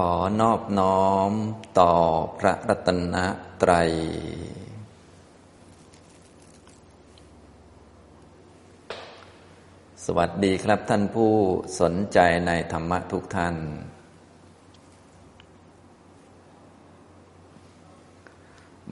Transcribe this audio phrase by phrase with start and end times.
[0.00, 1.30] ขอนอบน้อม
[1.80, 1.92] ต่อ
[2.38, 3.16] พระรัตน
[3.62, 3.90] ตรัย
[10.04, 11.32] สวัสดีครับท่านผู้
[11.80, 13.54] สนใจในธรรมะทุกท่าน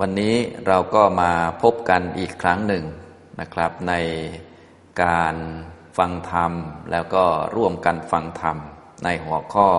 [0.01, 1.33] วันนี้เราก็มา
[1.63, 2.85] พบกันอีกครั้งหนึ่ง
[3.41, 3.95] นะครับ ใน
[5.03, 5.35] การ
[5.99, 6.53] ฟังธรรม
[6.91, 7.25] แล้วก็
[7.57, 8.57] ร่วมกันฟังธรรม
[9.05, 9.71] ในหัวข้อ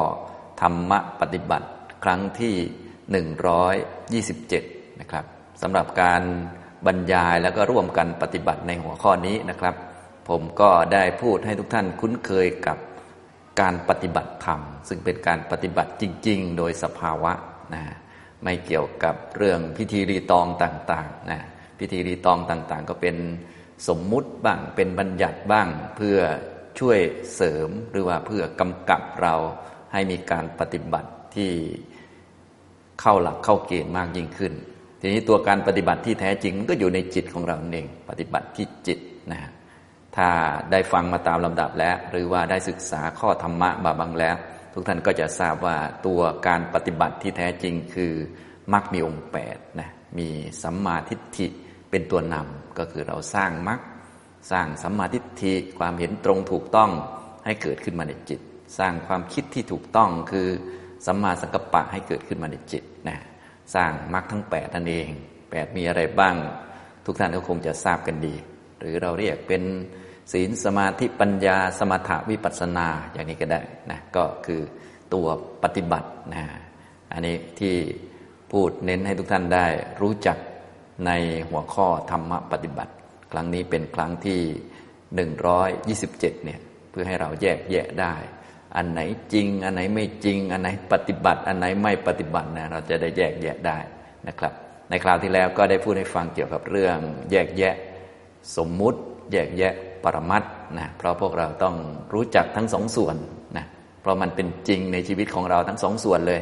[0.63, 1.67] ธรรมะปฏิบัติ
[2.03, 2.55] ครั้งที่
[4.33, 5.25] 127 นะครับ
[5.61, 6.21] สำหรับการ
[6.85, 9.75] บรรยายแล้วก็ร่วมกันปฏิบัติในหัวข้อนี้นะครับ
[10.29, 12.77] ผมก็ได้พูดให้ทุกท่านคุ้นเคยกับ
[13.61, 17.33] การปฏิบัติธรรม ซึ่งเป็นการปฏิบัติจริง ๆ โดยสภาวะ
[17.73, 17.83] นะ
[18.43, 21.39] ไม่เกี่ยวกับเรื่องพิธีรีตองต่างๆนะ
[21.79, 23.15] พิธีรีตองต่างๆ ก็เป็น
[23.87, 26.19] สมมุติบ้างเป็นบัญญัติบ้างเพื่อ
[26.79, 26.99] ช่วย
[27.35, 29.35] เสริมหรือว่าเพื่อกำกับเรา
[29.93, 31.51] ให้มีการปฏิบัติที่
[33.01, 34.53] เข้าหลักเข้าเกณฑ์มากยิ่งขึ้น
[34.99, 38.99] ทีนี้ตัวการปฏิบัติที่แท้จริงก็อยู่ในจิตของเราเอง ปฏิบัติที่จิต
[39.31, 39.41] นะ
[40.15, 40.29] ถ้า
[40.71, 44.35] ได้ฟังมาตามลำดับแล้ว หรือว่าได้ศึกษาข้อธรรมะมาบางแล้ว
[44.73, 48.13] ทุกท่านก็จะทราบว่าตัวการปฏิบัติที่แท้จริงคือ
[48.73, 50.27] มรรคมีองค์แปดนะมี
[50.63, 51.47] สัมมาทิฏฐิ
[51.89, 53.79] เป็นตัวนำก็คือเราสร้างมรรค
[54.51, 56.91] สร้างสัมมาทิฏฐิความเห็นตรงถูกต้อง
[57.45, 58.39] ให้เกิดขึ้นมาในจิต
[58.77, 60.47] สร้างความคิดที่ถูกต้องคือ
[61.05, 63.17] สัมมาสังกัปปะให้เกิดขึ้นมาในจิตนะ
[63.75, 65.09] สร้างมรรคทั้งแปดนั่นเอง
[65.49, 66.35] แปดมีอะไรบ้าง
[67.05, 68.35] ทุกท่านก็คงจะทราบกันดี
[68.79, 69.63] หรือเราเรียกเป็น
[70.31, 74.61] ศีลสมาธิปัญญาสมถะวิปัสนาอย่างนี้ก็ได้นะก็คือ
[75.13, 75.27] ตัว
[75.63, 76.43] ปฏิบัตินะ
[77.11, 77.75] อันนี้ที่
[78.51, 79.67] พูดเน้นให้ทุกท่านได้
[80.01, 80.37] รู้จัก
[81.05, 81.11] ใน
[81.49, 82.93] หัวข้อธรรมปฏิบัติ
[83.31, 84.41] ครั้งนี้เป็นครั้งที่
[86.01, 86.59] 127เนี่ย
[86.91, 88.15] เพื่อให้เราแยกแยะได้
[88.75, 89.01] อันไหน
[89.33, 93.77] จริง อันไหนไม่จริง อันไหนปฏิบัติ อันไหนไม่ปฏิบัตินะเราจะได้แยกแยะได้
[94.27, 94.53] นะครับ
[94.89, 96.97] ในคราวที่แล้วก็ได้พูดให้ฟังเกี่ยวกับเรื่อง
[97.31, 97.75] แยกแยะ
[98.57, 98.99] สมมุติ
[99.31, 100.43] แยกแยะปรมัต
[100.79, 101.75] นะเพราะพวกเราต้อง
[102.13, 103.15] รู้จักทั้งสองส่วน
[103.57, 103.65] นะ
[104.01, 106.41] เพราะมันเป็นจริงในชีวิตของเราทั้งสองส่วนเลย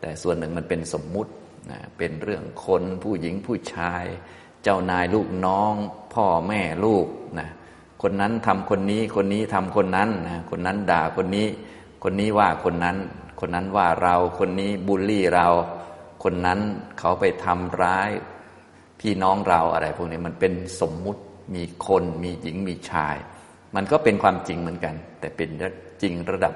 [0.00, 1.32] แต่ส่วนหนึ่งมันเป็นสมมุติ
[1.70, 4.04] นะเป็นเรื่องคนผู้หญิงผู้ชาย
[4.62, 5.74] เจ้านายลูกน้อง
[6.14, 7.06] พ่อแม่ลูก
[7.38, 7.48] นะ
[8.02, 11.46] คนนั้นทำคนนี้ คนนี้ทำคนนั้นนะคนนั้นด่าคนนี้
[12.02, 12.96] คนนี้ว่าคนนั้น
[13.40, 15.46] คนนั้นว่าเรา คนนี้บูลลี่เรา
[16.24, 16.60] คนนั้น
[16.98, 18.10] เขาไปทำร้าย
[19.00, 21.22] พี่น้องเราอะไร พวกนี้มันเป็นสมมุติ
[21.54, 23.16] มีคนมีหญิงมีชาย
[23.74, 25.48] มันก็เป็นความจริงเหมือนกัน แต่เป็น
[26.02, 26.54] จริงระดับ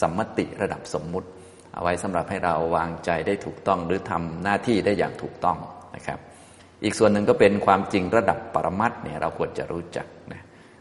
[0.00, 1.28] สัมมติระดับสมมุติ
[1.74, 5.58] เอาไว้สำหรับให้เราวางใจได้ถูกต้องหรือทำหน้าที่ได้อย่างถูกต้อง
[5.94, 6.18] นะครับ
[6.84, 10.06] อีกส่วนหนึ่งก็เป็นความจริงระดับปรมัตเนี่ยเราควรจะรู้จัก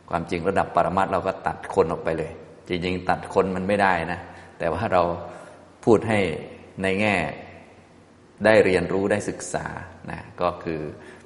[0.09, 2.31] ความจริงระดับปรมัตเราก็ตัดคนออกไปเลย
[2.67, 4.19] จริง ๆ ตัดคนมันไม่ได้นะ
[4.59, 5.03] แต่ว่าเรา
[5.85, 6.19] พูดให้
[6.81, 7.15] ในแง่
[8.45, 9.65] ได้เรียนรู้ได้ศึกษา
[10.11, 10.81] นะก็คือ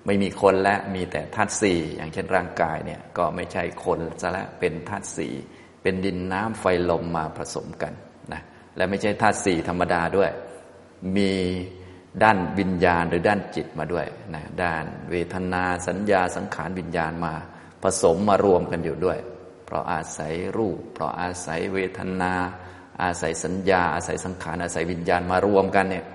[0.05, 5.33] ไม่มีคนและมีแต่ธาตุสี่อย่างเช่นร่างกายเนี่ยก็ไม่ใช่คนซะแล้วเป็นธาตุสี่
[5.81, 7.93] เป็นดินน้ำไฟลมมาผสมกัน
[8.33, 8.41] นะ
[8.77, 10.31] และไม่ใช่ธาตุสี่ธรรมดาด้วย
[11.17, 11.31] มี
[12.23, 14.05] ด้านวิญญาณหรือด้านจิตมาด้วย
[14.35, 17.33] นะด้านเวทนาสัญญาสังขารวิญญาณมา
[17.83, 19.17] ผสมมารวมกันอยู่ด้วย
[19.65, 22.33] เพราะอาศัยรูป เพราะอาศัยเวทนา
[23.03, 26.05] อาศัยสัญญา อาศัยสังขาร อาศัยวิญญาณมารวมกันเนี่ย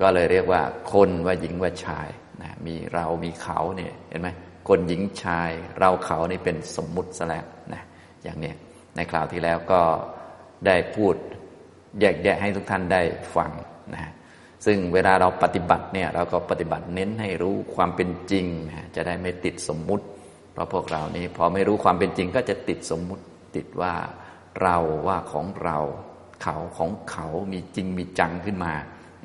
[0.00, 2.08] ก็เลยเรียกว่าคนว่าหญิงว่าชาย
[2.42, 4.28] นะมีเรามีเขาเนี่ยเห็นไหม
[4.68, 7.82] คนหญิงชาย เราเขานี่เป็นสมมุติซะแล้วนะ
[8.22, 8.52] อย่างนี้
[8.96, 9.82] ในคราวที่แล้วก็
[10.66, 11.14] ได้พูด
[12.00, 13.02] แยกแยะให้ทุกท่านได้
[13.36, 13.50] ฟัง
[13.94, 14.12] นะ
[14.66, 20.04] ซึ่งเวลาเราปฏิบัติเนี่ยเราก็ปฏิบัติเน้นให้รู้ความเป็นจริงนะจะได้ไม่ติดสมมุติ
[20.52, 23.24] เพราะพวกเรานี้พอไม่รู้ความเป็นจริงก็จะติดสมมุติ
[23.56, 23.94] ติดว่า
[24.62, 24.76] เรา
[25.06, 25.78] ว่าของเรา
[26.42, 28.74] เขาของเขามีจริงมีจังขึ้นมา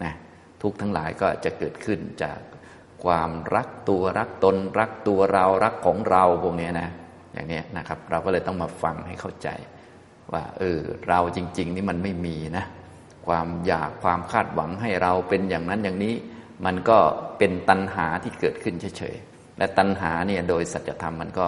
[0.04, 0.14] นะ
[0.62, 2.40] ทุกทั้งหลายก็จะเกิดขึ้นจาก
[3.04, 6.90] ความรักตัวรักตน รักตัวเรารักของเราพวกนี้นะ
[7.34, 9.50] อย่างนี้นะครับ เราก็เลยต้องมาฟังให้เข้าใจ
[10.34, 12.66] ว่าเออเราจริง ๆ นี่มันไม่มีนะ
[13.28, 16.14] ความอยากความคาดหวังให้เราเป็นอย่างนั้นอย่างนี้
[16.66, 16.98] มันก็
[17.38, 19.16] เป็นตัณหาที่เกิดขึ้นเฉย
[19.58, 21.48] และตัณหาเนี่ยโดยสัจธรรมมันก็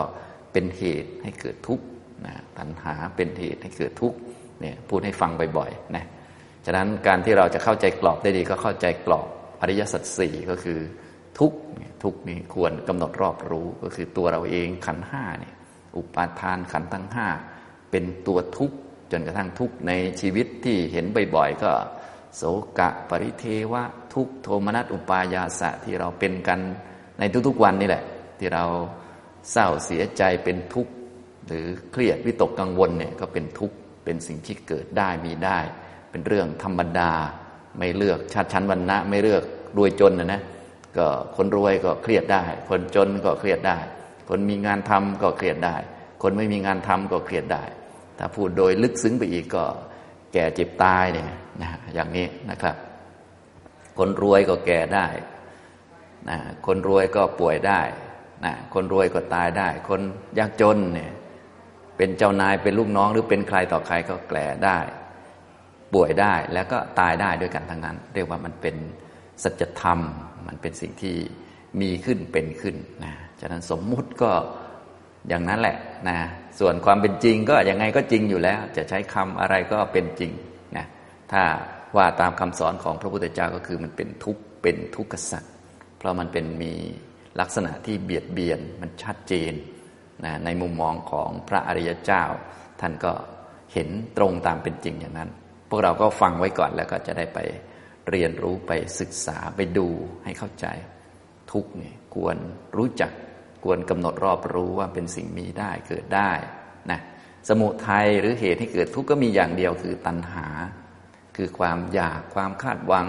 [0.53, 1.85] เป็นเหตุให้เกิดทุกข์
[2.25, 4.17] นะตัณหาเป็นเหตุให้เกิดทุกข์
[4.61, 6.05] เนี่ยพูดให้ฟังบ่อยๆนะ
[6.65, 9.27] ฉะนั้นการที่เราจะเข้าใจกรอบได้ดีก็เข้าใจกรอบ
[9.61, 10.79] อริยสัจสี่ก็คือ
[11.39, 11.57] ทุกข์
[12.03, 15.53] ทุกข์นี่ควรกำหนดรอบรู้ก็คือตัวเราเองขันห้าเนี่ย
[15.97, 17.27] อุปาทานขันทั้งห้า
[17.91, 18.75] เป็นตัวทุกข์
[19.11, 19.91] จนกระทั่งทุกข์ใน
[20.21, 21.71] ชีวิตที่เห็นบ่อยๆ ก็
[22.35, 22.41] โส
[22.79, 23.83] กะปริเทวะ
[24.13, 26.59] ทุกโทมนัสอุปายาสะที่เราเป็นกัน
[27.19, 28.03] ในทุกๆวันนี่แหละ
[28.39, 28.65] ที่เรา
[29.51, 30.91] เศร้าเสียใจเป็นทุกข์
[31.47, 33.75] หรือเครียดวิตกกังวลเนี่ยก็เป็นทุกข์
[34.05, 35.59] เป็นสิ่งที่เกิดได้มีได้
[36.11, 37.11] เป็นเรื่องธรรมดา
[37.77, 39.43] ไม่เลือกชาติชั้นวรรณะ ไม่เลือก
[39.77, 40.41] รวยจนนะนะ
[40.97, 43.77] ก็คนรวยก็เครียดได้ คนจนก็เครียดได้
[44.29, 45.75] คนมีงานทำก็เครียดได้
[46.21, 47.63] คนไม่มีงานทำก็เครียดได้
[48.17, 49.63] ถ้าพูดโดยลึกซึ้งไปอีกก็
[50.33, 51.25] แก่เจ็บตายเนี่ย
[51.61, 52.75] นะอย่างนี้นะครับ
[53.97, 55.05] คนรวยก็แก่ได้
[56.29, 57.81] นะคนรวยก็ป่วยได้
[58.45, 60.01] นะคนรวยก็ตายได้ คน
[60.39, 61.11] ยากจนเนี่ย
[61.97, 64.77] เป็นเจ้านายเป็นลูกน้องหรือเป็นใครต่อใครก็แก่ได้
[65.93, 68.75] ป่วยได้แล้วก็ตายได้ด้วยกันทั้งนั้น เรียกว่ามันเป็น
[69.43, 69.99] สัจธรรม
[70.47, 71.15] มันเป็นสิ่งที่
[71.81, 74.31] มีขึ้นเป็นขึ้นนะฉะนั้นสมมุติก็
[75.27, 75.77] อย่างนั้นแหละ
[76.09, 76.17] นะ
[76.59, 80.31] ส่วนความเป็นจริงก็ยังไงก็จริงอยู่แล้ว จะใช้คำอะไรก็เป็นจริง
[80.77, 80.85] นะ
[81.31, 81.43] ถ้า
[81.97, 85.53] ว่าตามคำสอนของพระพุทธเจ้าก็คือมันเป็นทุกข์เป็นทุกข์สัตว์
[85.99, 86.73] เพราะมันเป็นมี
[87.39, 89.53] ลักษณะที่เบียดเบียนมันชัดเจน
[90.25, 92.23] นะในมุมมองของพระอริยเจ้า
[92.81, 93.13] ท่านก็
[93.73, 95.29] เห็นตรงตามเป็นจริงอย่างนั้น
[95.69, 97.39] พวกเราก็ฟังไว้ก่อนแล้วก็จะได้ไป
[98.09, 99.87] เรียนรู้ไปศึกษาไปดู
[100.23, 100.65] ให้เข้าใจ
[101.51, 102.37] ทุกเนี่ยควร
[102.77, 103.11] รู้จัก
[103.63, 106.31] ควรกำหนดรอบรู้ว่าเป็นสิ่งมีได้เกิดได้
[106.91, 106.99] นะ
[107.49, 110.47] สมุทัยหรือเหตุให้เกิดทุกข์ก็มีอย่างเดียวคือตัณหา
[111.35, 113.07] คือความอยากความคาดหวัง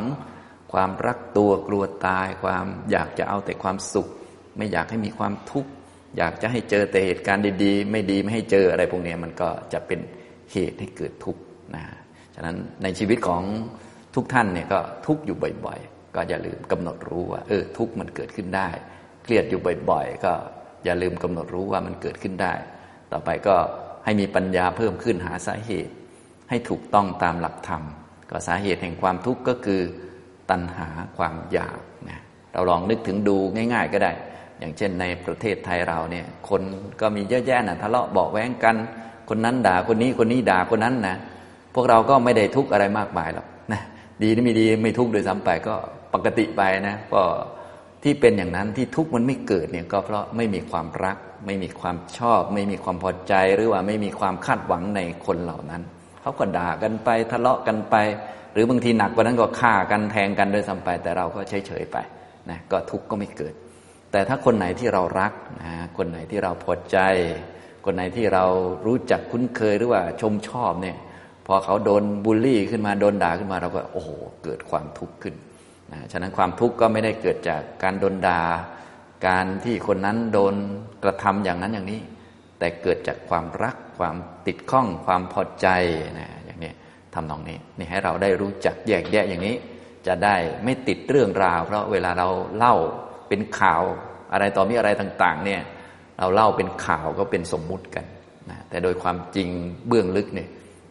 [0.72, 4.08] ความรักตัวกลัวตาย ความอยากจะเอาแต่ความสุข
[4.56, 5.70] ไม่อยากให้มีความทุกข์
[6.16, 10.00] อยากจะให้เจอแต่เหตุการณ์ดีๆ ไม่ดีไม่ให้เจออะไรพวกนี้มันก็จะเป็น
[10.52, 11.42] เหตุให้เกิดทุกข์
[11.74, 11.84] นะ
[12.34, 13.42] ฉะนั้นในชีวิตของ
[14.14, 18.68] ทุกท่านเนี่ยก็ทุกข์อยู่บ่อยๆ ก็อย่าลืมกำหนดรู้ว่าเออทุกข์มันเกิดขึ้นได้
[19.22, 20.32] เครียดอยู่บ่อยๆ ก็
[20.84, 22.54] อย่าลืมกำหนดรู้ว่ามันเกิดขึ้นได้
[23.12, 23.56] ต่อไปก็
[24.04, 25.92] ให้มีปัญญาเพิ่มขึ้นหาสาเหตุ
[26.50, 27.82] ให้ถูกต้องตามหลักธรรม
[28.30, 29.80] ก็สาเหตุแห่งความทุกข์ก็คือ
[30.50, 32.20] ตัณหาความอยากนะ
[32.52, 33.36] เราลองนึกถึงดู
[33.72, 34.12] ง่าย ๆ ก็ได้
[34.58, 36.62] อย่างเช่นในประเทศไทยเราเนี่ย คน
[37.00, 38.76] ก็มีเยอะแยะนะทะเลาะเบาแว้งกัน
[39.28, 41.16] คนนั้นด่าคนนี้คนนี้ด่าคนนั้นนะ
[41.74, 43.80] พวกเราก็ไม่ได้ทุกข์อะไรมากมายหรอกนะ
[44.22, 45.74] ดีหรือไม่ดีไม่ทุกข์โดยซ้ำไปก็
[46.14, 47.22] ปกติไปนะก็
[48.02, 51.16] ที่เป็นอย่างนั้นที่ทุกข์มันไม่เกิดเนี่ยก็เพราะไม่มีความรัก
[51.46, 55.82] ไม่มีความชอบ ไม่มีความพอใจหรือว่าไม่มีความคาดหวังในคนเหล่านั้น
[56.20, 57.96] เขาก็ด่ากันไปทะเลาะกันไป
[58.52, 61.96] หรือบางทีหนักกว่านั้นก็ฆ่ากันแทงกันโดยซ้ำไป แต่เราก็เฉยเฉยไป
[62.50, 63.54] นะก็ทุกข์ก็ไม่เกิด
[64.12, 65.32] แต่ถ้าคนไหนที่เรารัก
[65.62, 66.98] นะคนไหนที่เราพอใจ
[67.84, 68.44] คนไหนที่เรา
[68.86, 70.96] รู้จักคุ้นเคยหรือว่าชมชอบเนี่ย
[71.46, 74.10] พอเขาโดนบูลลี่ขึ้นมาโดนด่าขึ้นมาเราก็โอ้โห
[74.44, 75.34] เกิดความทุกข์ขึ้น
[75.92, 78.42] นะฉะนั้นความทุกข์ก็ไม่ได้เกิดจากการโดนด่า
[79.26, 80.54] การที่คนนั้นโดน
[81.02, 82.00] กระทำอย่างนั้นอย่างนี้
[82.58, 84.16] แต่เกิดจากความรักความ
[84.46, 85.68] ติดข้องความพอใจ
[86.20, 86.28] นะ
[87.14, 89.56] ทำนองนี้นี่ให้เราได้รู้จักแยกแยะอย่างนี้
[90.06, 92.74] จะได้ไม่ติดเรื่องราว เพราะเวลาเราเล่า
[93.28, 93.82] เป็นข่าว
[94.32, 95.62] อะไรต่อมีอะไรต่าง ๆ เนี่ย
[96.18, 98.04] เราเล่าเป็นข่าวก็เป็นสมมุติกัน
[98.50, 99.48] นะแต่โดยความจริง
[99.88, 100.48] เบื้องลึกเนี่ย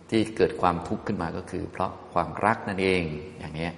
[0.10, 3.02] ที่เกิดความทุกข์ขึ้นมาก็คือ เพราะความรักนั่นเอง
[3.40, 3.70] อย่างนี้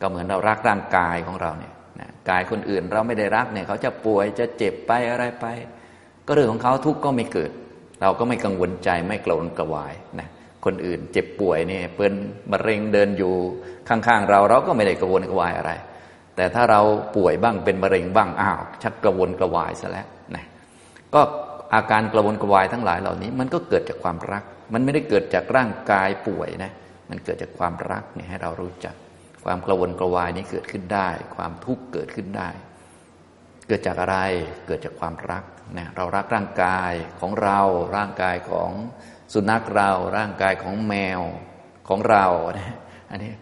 [0.00, 5.46] ก็เหมือนเรารักร่างกายของเราเนี่ยนะกายคนอื่นเราไม่ได้รักเนี่ยเขาจะป่วยจะเจ็บไปอะไรไป
[6.26, 7.50] ก็เรื่องของเขาทุกข์ก็ไม่เกิด
[8.02, 10.28] เราก็ไม่กังวลใจไม่กระวนกระวายนะ
[10.64, 12.14] คนอื่น เจ็บป่วยเนี่ยเป็น
[12.52, 13.32] มะเร็งเดินอยู่
[13.88, 15.72] ข้างๆเราเราก็ไม่ได้กระวนกระวายอะไร
[16.36, 16.80] แต่ถ้าเรา
[17.16, 20.44] ป่วยบ้างเป็นมะเร็งบ้างอ้าวชักกระวนกระวายซะแล้วนะ
[21.14, 21.20] ก็
[21.74, 26.72] อาการกระวนกระวายทั้งหลายเหล่านี้ มันก็เกิดจากความรัก มันไม่ได้เกิดจากร่างกายป่วยนะ
[27.10, 28.94] มันเกิดจากความรักเนี่ยให้เรารู้จัก
[29.44, 32.48] ความกระวนกระวายนี้เกิดขึ้นได้ ความทุกข์เกิดขึ้นได้
[33.68, 34.18] เกิดจากอะไร
[34.66, 35.44] เกิดจากความรัก
[35.78, 37.60] นะเรารักร่างกายของเรา
[37.96, 38.70] ร่างกายของ
[39.32, 41.20] สุนัขเราร่างกายของแมว
[41.88, 42.26] ของเรา
[42.58, 42.76] นะ
[43.10, 43.32] อันนี้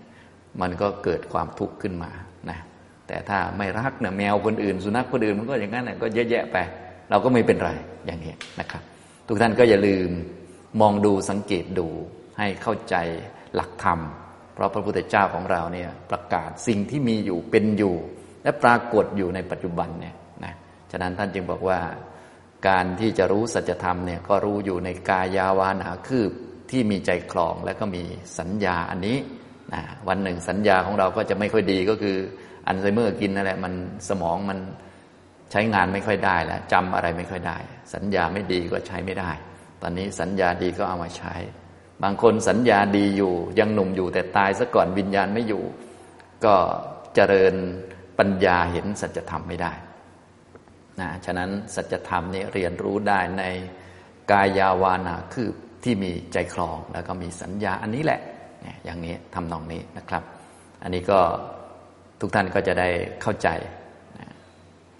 [0.60, 2.10] มันก็เกิดความทุกข์ขึ้นมา
[2.50, 2.58] นะ
[3.06, 6.56] แต่ถ้าไม่รักเนะแมวคนอื่น สุนัขคนอื่นมันก็อย่างนั้นนะก็เยอะแยะไป
[7.10, 7.70] เราก็ไม่เป็นไร
[8.06, 8.82] อย่างนี้นะครับ
[9.26, 10.10] ทุกท่านก็อย่าลืม
[10.80, 11.86] มองดูสังเกตดู
[12.38, 12.96] ให้เข้าใจ
[13.54, 14.00] หลักธรรม
[14.54, 17.94] เพราะพระพุทธเจ้าของเราเนี่ยประกาศสิ่งที่มีอยู่เป็นอยู่
[18.42, 20.14] และปรากฏอยู่ในปัจจุบันเนี่ย
[20.44, 20.54] นะ
[20.90, 21.78] ฉะนั้นท่านจึงบอกว่า
[22.66, 26.30] การที่จะรู้สัจธรรมเนี่ยก็รู้อยู่ในกายาวานาคืบ
[26.70, 28.02] ที่มีใจคลองและก็มี
[28.38, 29.16] สัญญาอันนี้
[29.72, 32.16] นะวันหนึ่งสัญญาของเราก็จะไม่ค่อยดีก็คือ
[32.66, 33.72] อัลไซเมอร์กินนั่นแหละมัน
[34.08, 34.58] สมองมัน
[35.50, 37.58] ใช้งานไม่ค่อยได้แล้วจำอะไรไม่ค่อยได้
[37.94, 39.30] สัญญาไม่ดีก็ใช้ไม่ได้
[39.82, 41.34] ตอนนี้สัญญาดีก็เอามาใช้
[42.02, 45.64] บางคนสัญญาดีอยู่ ยังหนุ่มอยู่แต่ตายซะก่อนวิญญาณไม่อยู่
[46.44, 46.54] ก็
[47.14, 47.54] เจริญ
[48.18, 49.72] ปัญญาเห็นสัจธรรมไม่ได้
[51.00, 53.44] นะฉะนั้นสัจธรรมนี่เรียนรู้ได้ใน
[54.30, 55.48] กายาวานาคือ
[55.84, 58.20] ที่มีใจคลองแล้วก็มีสัญญาอันนี้แหละ
[58.84, 60.22] อย่างนี้ทำนองนี้นะครับ
[60.82, 61.20] อันนี้ก็
[62.20, 62.88] ทุกท่านก็จะได้
[63.22, 63.48] เข้าใจ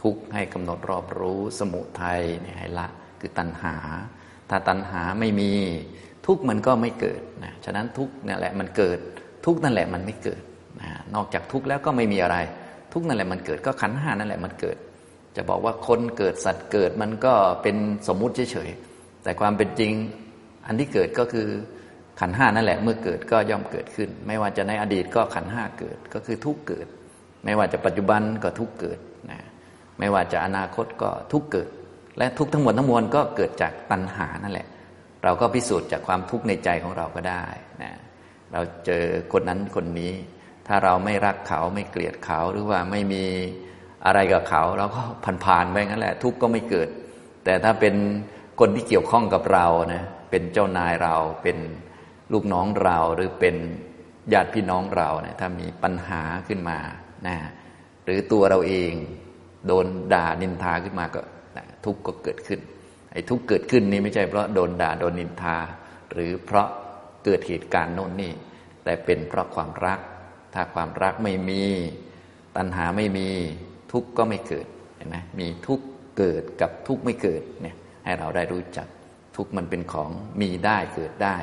[0.02, 2.20] ทุกให้กำหนดรอบรู้สมุทัย
[2.58, 2.86] ให้ละ
[3.20, 3.74] คือตัณหา
[4.50, 5.52] ถ้าตัณหาไม่มี
[6.26, 8.98] ทุกมันก็ไม่เกิดนะฉะนั้นทุกนั่นแหละมันเกิด
[9.46, 10.42] ทุกนั่นแหละมันไม่เกิด
[10.80, 12.36] นะนอกจากทุกแล้วก็ไม่มีอะไร
[12.92, 14.76] ทุกนั่นแหละมันเกิดก็ขันห้านั่นแหละมันเกิด
[15.36, 17.76] จะบอกว่าคนเกิดสัตว์เกิดมันก็เป็น
[18.08, 19.92] สมมุติเฉยๆแต่ความเป็นจริง
[20.66, 21.48] อันที่เกิดก็คือ
[22.20, 26.86] ขันห้านั่นแหละเมื่อเกิดก็ย่อมเกิดขึ้น ไม่ว่าจะในอดีตก็ขันห้าเกิดก็คือทุกเกิด
[27.44, 28.98] ไม่ว่าจะปัจจุบันก็ทุกเกิด
[29.30, 29.40] นะ
[29.98, 31.68] ไม่ว่าจะอนาคตก็ทุกเกิด
[32.18, 34.66] และทุกทั้งหมดทั้งมวลก็เกิดจากตัณหานั่นแหละ
[35.24, 37.44] เราก็พิสูจน์จากความทุกข์ในใจของเราก็ได้
[37.82, 37.92] นะ
[38.52, 39.02] เราเจอ
[39.32, 40.12] คนนั้นคนนี้
[40.66, 43.24] ถ้าเราไม่รักเขาไม่เกลียดเขาหรือว่าไม่มี
[44.06, 45.02] อะไรกับเขาเราก็
[45.44, 46.88] ผ่านๆไปงั้นแหละ ทุกข์ก็ไม่เกิด
[47.44, 47.94] แต่ถ้าเป็น
[48.60, 51.58] คนที่เกี่ยวข้องกับเรานะเป็นเจ้านายเราเป็น
[52.32, 53.56] ลูกน้องเราหรือเป็น
[54.32, 56.78] ญาติพี่น้องเราเนี่ยถ้ามีปัญหาขึ้นมา
[57.26, 57.36] นะ
[58.04, 58.92] หรือตัวเราเอง
[59.66, 61.20] โดนด่านินทาขึ้นมาก็
[61.84, 62.60] ทุกข์ก็เกิดขึ้น
[63.12, 65.56] ไอ้ทุกข์เกิดขึ้นนี่ไม่ใช่เพราะโดนด่าโดนนินทา
[66.12, 66.68] หรือเพราะ
[67.25, 68.32] เกิดเหตุการณ์โน่นนี่
[68.84, 70.00] แต่เป็นเพราะความรัก
[70.54, 71.64] ถ้าความรักไม่มี
[72.56, 73.28] ตัณหาไม่มี
[73.96, 75.84] ทุกข์ก็ไม่เกิดเห็นไหมมีทุกข์
[76.18, 78.86] เกิดกับทุกข์ไม่เกิดเนี่ยให้เราได้รู้จัก
[79.36, 80.10] ทุกข์มันเป็นของ
[80.40, 81.36] มีได้เกิดได้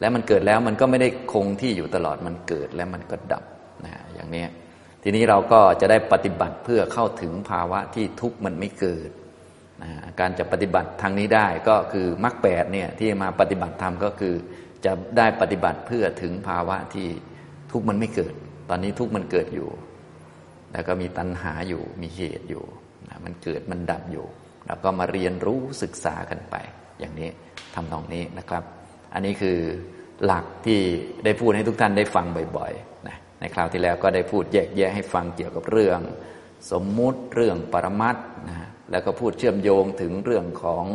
[0.00, 3.44] และมันเกิดแล้วมันก็ไม่ได้คงที่อยู่ตลอดมันเกิดแล้วมันก็ดับ
[3.84, 4.44] นะอย่างนี้
[5.02, 9.10] ทีนี้เราก็จะได้ปฏิบัติเพื่อเข้าถึงภาวะที่ทุกข์มันไม่เกิด
[9.82, 14.34] นะการจะปฏิบัติทางนี้ได้ก็คือมรรคแปดเนี่ยที่มาปฏิบัติธรรมก็คือ
[14.84, 17.08] จะได้ปฏิบัติเพื่อถึงภาวะที่
[17.72, 18.34] ทุกข์มันไม่เกิด
[18.70, 19.68] ตอนนี้ทุกข์มันเกิดอยู่
[20.74, 22.64] แล้วก็มีตัณหาอยู่มีเหตุอยู่
[23.08, 24.26] นะมันเกิดมันดับอยู่
[24.66, 26.56] เราก็มาเรียนรู้ศึกษากันไป
[27.00, 27.28] อย่างนี้
[27.74, 28.62] ทำตรงนี้นะครับ
[29.14, 29.58] อันนี้คือ
[30.24, 30.80] หลักที่
[31.24, 32.26] ได้พูดให้ทุกท่านได้ฟัง
[32.56, 36.00] บ่อยๆนะในคราวที่แล้วก็ได้พูดแยกแยะให้ฟังเกี่ยวกับเรื่อง
[36.72, 38.16] สมมุติเรื่องปรมัต
[38.48, 40.86] นะแล้วก็พูดเชื่อมโยงถึงเรื่องของ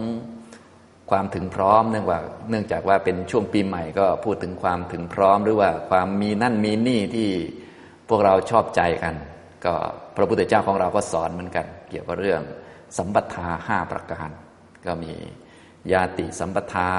[1.12, 2.20] ความถึงพร้อมเนื่องว่า
[2.50, 7.30] เนื่องจากว่าเป็นช่วงปีใหม่ก็พูดถึงความถึงพร้อม หรือว่าความมีนั่นมีนี่ที่
[8.10, 9.16] พวกเราชอบใจกัน
[9.66, 9.74] ก็
[10.16, 12.42] พระพุทธเจ้าของเราก็สอนเหมือนกัน เกี่ยวกับเรื่อง
[12.98, 14.30] สัมปทาห้าประการ
[14.86, 15.14] ก็มี
[15.94, 16.90] ญาติสัมปทา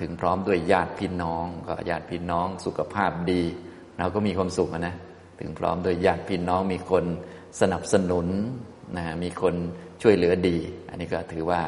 [0.00, 3.42] ถึงพร้อมด้วยญาติพี่น้อง ก็ญาติพี่น้องสุขภาพดี
[3.98, 4.94] เราก็มีความสุขนะ
[5.40, 7.04] ถึงพร้อมด้วยญาติพี่น้องมีคน
[7.60, 8.26] สนับสนุน
[8.96, 9.54] นะมีคน
[10.02, 10.58] ช่วยเหลือดี
[10.88, 11.60] อันนี้ก็ถือว่า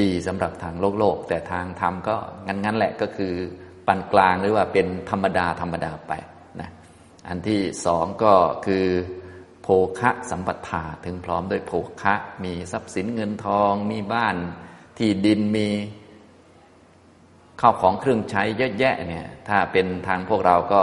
[0.00, 3.32] ดีสำหรับทางโลกโลก แต่ทางธรรมก็งั้นงั้นแหละก็คือ
[3.86, 6.12] ปานกลางหรือว่าเป็นธรรมดาธรรมดาไป
[7.28, 8.34] อันที่สองก็
[8.66, 8.86] คือ
[9.62, 11.72] โภคะสัมปทาถึงพร้อมด้วยโภ
[12.02, 14.36] คะมีทรัพย์สินเงินทอง มีบ้าน
[14.98, 15.68] ที่ดินมี
[17.60, 20.82] ข้าวของเครื่องใช้เยอะแยะเนี่ยถ้าเป็นทางพวกเราก็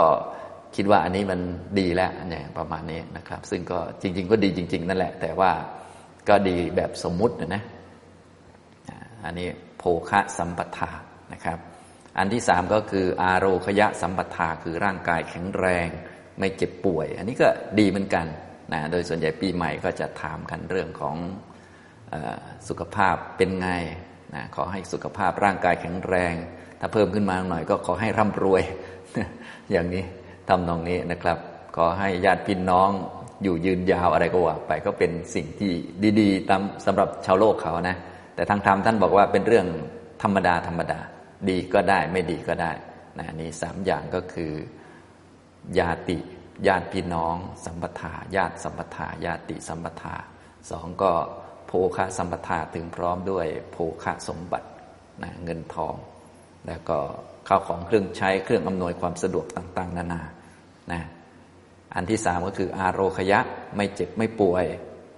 [0.76, 1.40] คิดว่าอันนี้มัน
[1.80, 5.52] ดีแล้วเนี่ยประมาณนี้นะครับ ซึ่งก็จริง ๆ ก็ดีจริง ๆ นั่นแหละ แต่ว่า
[6.30, 7.62] ก็ดีแบบสมมุตินะนะ
[9.26, 10.90] อันนี้โภคะสัมปทา
[11.34, 11.58] นะครับ
[12.18, 15.88] อันที่สามก็คือ อารโคยะสัมปทาคือร่างกายแข็งแรง
[16.40, 17.48] ไม่เจ็บป่วย อันนี้ก็
[17.80, 18.26] ดีเหมือนกัน
[18.74, 21.16] นะโดยส่วนใหญ่ปีใหม่ก็จะถามกันเรื่องของ
[22.14, 22.16] อ
[22.68, 23.70] สุขภาพเป็นไง
[24.36, 26.34] นะขอให้สุขภาพร่างกายแข็งแรง
[26.80, 28.64] ถ้าเพิ่มขึ้นมาหน่อยก็ขอให้ร่ำรวย
[29.72, 30.04] อย่างนี้
[30.48, 31.38] ทำตรงนี้นะครับ
[31.78, 32.90] ขอให้ญาติพี่น้อง
[33.44, 35.72] อยู่ยืนยาวอะไรก็ว่าไปก็เป็นสิ่งที่
[36.20, 37.96] ดีๆตามสำหรับชาวโลกเขานะ
[38.36, 39.68] แต่ทางธรรมท่านบอกว่าเป็นเรื่อง
[40.24, 41.00] ธรรมดาธรรมดา
[41.50, 42.72] ดีก็ได้ไม่ดีก็ได้
[43.20, 44.52] นะนี่สามอย่างก็คือ
[45.80, 46.18] ญาติ
[46.68, 50.16] ญาติพี่น้อง สัมปทา ญาติสัมปทา ญาติสัมปทา
[50.70, 51.14] สองก็
[51.68, 54.68] โภคะสัมปทาถึงพร้อมด้วยโภคะสมบัติ
[55.24, 55.96] นะเงินทอง
[56.68, 56.98] แล้วก็
[57.48, 60.22] ข้าวของเครื่องใช้เครื่องอำนวยความสะดวกต่างๆ นานา
[60.92, 61.02] นะ
[61.96, 63.40] อันที่สามก็คืออาโรคยะ
[63.76, 64.66] ไม่เจ็บไม่ป่วย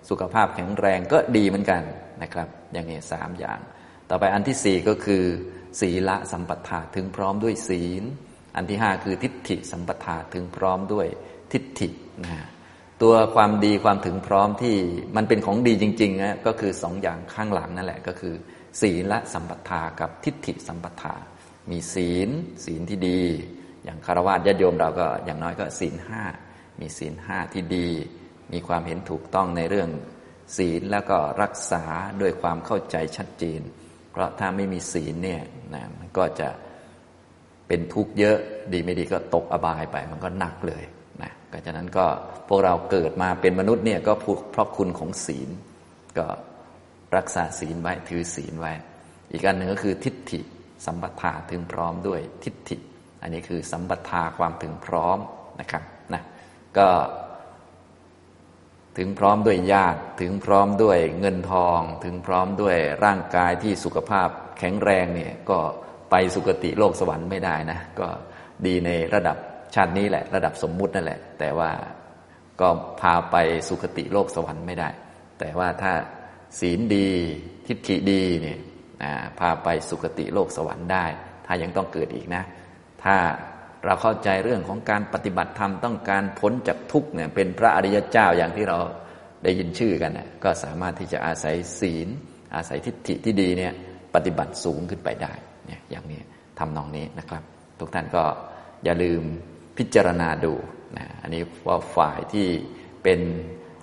[0.10, 1.82] สุขภาพแข็งแรงก็ดีเหมือนกัน
[2.22, 3.60] นะครับ อย่างนี้สามอย่าง
[4.10, 5.24] ต่อไปอันที่สี่ก็คือ
[5.80, 8.04] ศีละสัมปทาถึงพร้อมด้วยศีล
[8.56, 11.08] อันที่ห้าคือทิฏฐิสัมปทาถึงพร้อมด้วย
[11.52, 11.88] ทิฏฐิ
[12.24, 12.34] นะ
[13.02, 14.76] ตัวความดีความถึงพร้อมที่
[15.16, 18.34] มันเป็นของดีจริงๆนะก็คือสองอย่างข้างหลังนั่นแหละก็คือ
[18.82, 21.16] ศีลและสัมปทากับทิฏฐิสัมปทา
[21.72, 22.30] มีศีล
[22.66, 23.22] ศีลที่ดี
[23.84, 26.24] อย่างคารวะญาติโยมเราก็อย่างน้อยก็ศีลห้า
[26.80, 27.88] มีศีลห้าที่ดี
[28.54, 29.90] มีความเห็นถูกต้องในเรื่อง
[30.58, 31.84] ศีลแล้วก็รักษา
[32.22, 33.62] ด้วยความเข้าใจชัดเจน
[34.12, 35.42] เพราะถ้าไม่มีศีลเนี่ย
[35.74, 36.50] นะมันก็จะ
[37.70, 38.38] เป็นทุกข์เยอะ
[38.74, 40.84] ดีไม่ดีก็ตกอบายไป มันก็หนักเลย
[41.22, 42.06] นะก็ฉะนั้นก็
[42.48, 44.14] พวกเราเกิดมาเป็นมนุษย์เนี่ยก็
[44.52, 45.50] เพราะคุณของศีล
[46.18, 46.26] ก็
[47.18, 48.74] รักษาศีลไว้ถือศีลไว้
[49.32, 50.40] อีกอันหนึ่งก็คือทิฏฐิ
[50.86, 52.78] สัมปทาถึงพร้อมด้วยทิฏฐิ
[53.22, 55.18] อันนี้คือสัมปทาความถึงพร้อม
[55.60, 55.84] นะครับ
[56.14, 56.24] นะ
[56.78, 56.90] ก็
[58.98, 65.60] ถึงพร้อมด้วยญาติถึงพร้อมด้วยเงินทอง ถึงพร้อมด้วยร่างกายที่สุขภาพแข็งแรงเนี่ยก็
[66.12, 68.08] ไปสุคติโลกสวรรค์ไม่ได้นะ ก็
[68.66, 69.38] ดีในระดับ
[69.76, 71.72] ชาตินี้แหละ ระดับสมมุตินั่นแหละ แต่ว่า
[72.62, 72.70] ก็
[73.02, 73.36] พาไป
[73.70, 74.90] สุคติโลกสวรรค์ไม่ได้
[75.40, 75.94] แต่ว่าถ้า
[76.60, 77.10] ศีลดี
[77.68, 78.60] ทิฏฐิดีเนี่ย
[79.40, 81.06] พาไปสุคติโลกสวรรค์ได้
[81.46, 82.44] ถ้ายังต้องเกิดอีกนะ
[83.04, 83.16] ถ้า
[83.86, 88.80] เราเข้าใจเรื่องของการปฏิบัติธรรมต้องการพ้นจากทุกเนี่ยเป็นพระอริยเจ้าอย่างที่เรา
[89.44, 92.08] ได้ยินชื่อกันนะก็สามารถที่จะอาศัยศีล
[92.56, 93.74] อาศัยทิฏฐิที่ดีเนี่ย
[94.16, 95.34] ปฏิบัติสูงขึ้นไปได้
[95.70, 96.22] เนี่ยอย่างนี้
[96.60, 97.44] ทำนองนี้นะครับ
[97.80, 98.24] ทุกท่านก็
[98.84, 99.22] อย่าลืม
[99.78, 100.54] พิจารณาดู
[100.98, 102.48] นะอันนี้ว่าฝ่ายที่
[103.04, 103.20] เป็น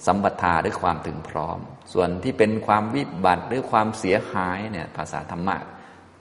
[0.07, 1.59] สัมปทาหรือความถึงพร้อม
[1.93, 5.57] ส่วนที่เป็นความวิบัติหรือความเสียหายเนี่ยภาษาธรรมะ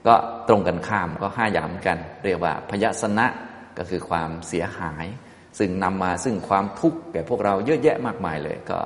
[0.06, 0.14] ก็
[0.48, 3.26] ตรงกันข้ามก็ห้าอย่างเหมือนกัน เรียกว่าพยสนะ
[3.78, 5.06] ก็คือความเสียหาย
[5.58, 8.80] ซึ่งนำมาซึ่งความทุกข์แก่พวกเราเยอะแยะมากมายเลยก็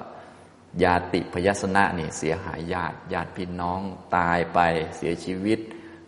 [0.82, 3.80] ญาติพยสนะนี่เสียหายญาติญาติพี่น้อง
[4.16, 4.58] ตายไป
[4.96, 5.58] เสียชีวิต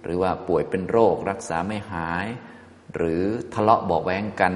[0.03, 2.27] หรือว่าป่วยเป็นโรครักษาไม่หาย
[2.97, 3.23] หรือ
[3.55, 4.55] ทะเลาะเบาแวงกัน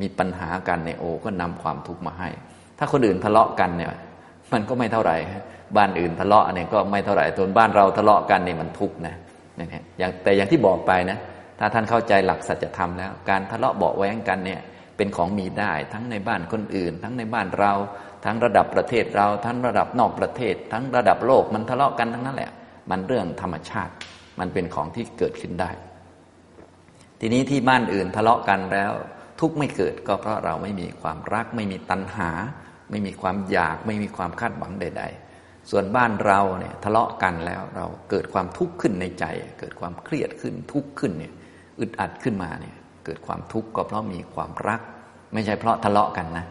[0.00, 2.28] มีปัญหากันในโอ ก็นำความทุกข์มาให้
[2.78, 3.92] ถ้าคนอื่นทะเลาะกันเนี่ย
[4.52, 5.16] มันก็ไม่เท่าไหร่
[5.76, 9.14] บ้านอื่นทะเลาะเนี่ยก็ไม่เท่าไหร่ตัวนบ้านเราทะเลาะกันเนี่ยมันทุกข์นะ
[9.58, 9.66] นี่
[9.98, 11.18] อย่างแต่อย่างที่บอกไปนะ
[11.58, 14.60] ถ้าท่านเข้าใจหลักสัจธรรมแล้ว การทะเลาะเบาแวงกันเนี่ย
[14.96, 17.72] เป็นของมีได้ ทั้งในบ้านคนอื่น ทั้งในบ้านเรา
[18.24, 22.50] ทั้งระดับประเทศเรา ทั้งระดับนอกประเทศ ทั้งระดับโลกมันทะเลาะกันทั้งนั้นแหละ
[22.90, 23.92] มันเรื่องธรรมชาติ
[24.40, 25.70] มันเป็นของที่เกิดขึ้นได้
[27.20, 28.92] ทีนี้ที่บ้านอื่นทะเลาะกันแล้ว
[29.40, 32.30] ทุกไม่เกิดก็เพราะเราไม่มีความรัก ไม่มีตัณหา
[32.90, 35.04] ไม่มีความอยาก ไม่มีความคาดหวังใด
[35.36, 39.24] ๆ ส่วนบ้านเราเนี่ยทะเลาะกันแล้วเราเกิดความทุกข์ขึ้นในใจ
[39.60, 41.32] เกิดความเครียดขึ้นทุกข์ขึ้นเนี่ย
[41.80, 44.80] อึดอัดขึ้นมาเนี่ยเกิดความทุกข์ก็เพราะมีความรัก
[45.32, 46.46] ไม่ใช่เพราะทะเลาะกันนะ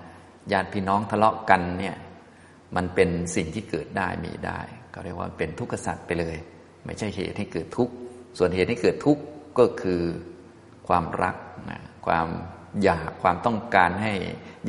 [0.52, 1.96] ญาติพี่น้องทะเลาะกันเนี่ย
[2.76, 4.60] มันเป็นสิ่งที่เกิดได้มีได้
[4.94, 6.38] ก็เรียกว่าเป็นทุกข์สัตว์ไปเลย
[6.86, 7.94] ไม่ใช่เหตุให้เกิดทุกข์
[8.38, 9.22] ส่วนเหตุให้เกิดทุกข์
[9.60, 10.02] ก็คือ
[10.88, 11.36] ความรัก
[11.70, 12.28] นะความ
[12.84, 14.14] อยากความต้องการให้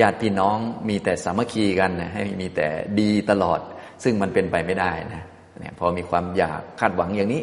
[0.01, 0.57] ญาติพี่น้อง
[0.89, 2.69] มีแต่สามัคคีกันนะให้มีแต่
[3.01, 3.61] ดีตลอด
[4.05, 5.23] ซึ่งมันเป็นไปไม่ได้นะ
[5.61, 7.43] เนี่ยพอมีความอยากคาดหวังอย่างนี้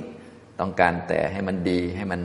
[0.59, 2.21] ต้องการแต่ให้มันดีให้มัน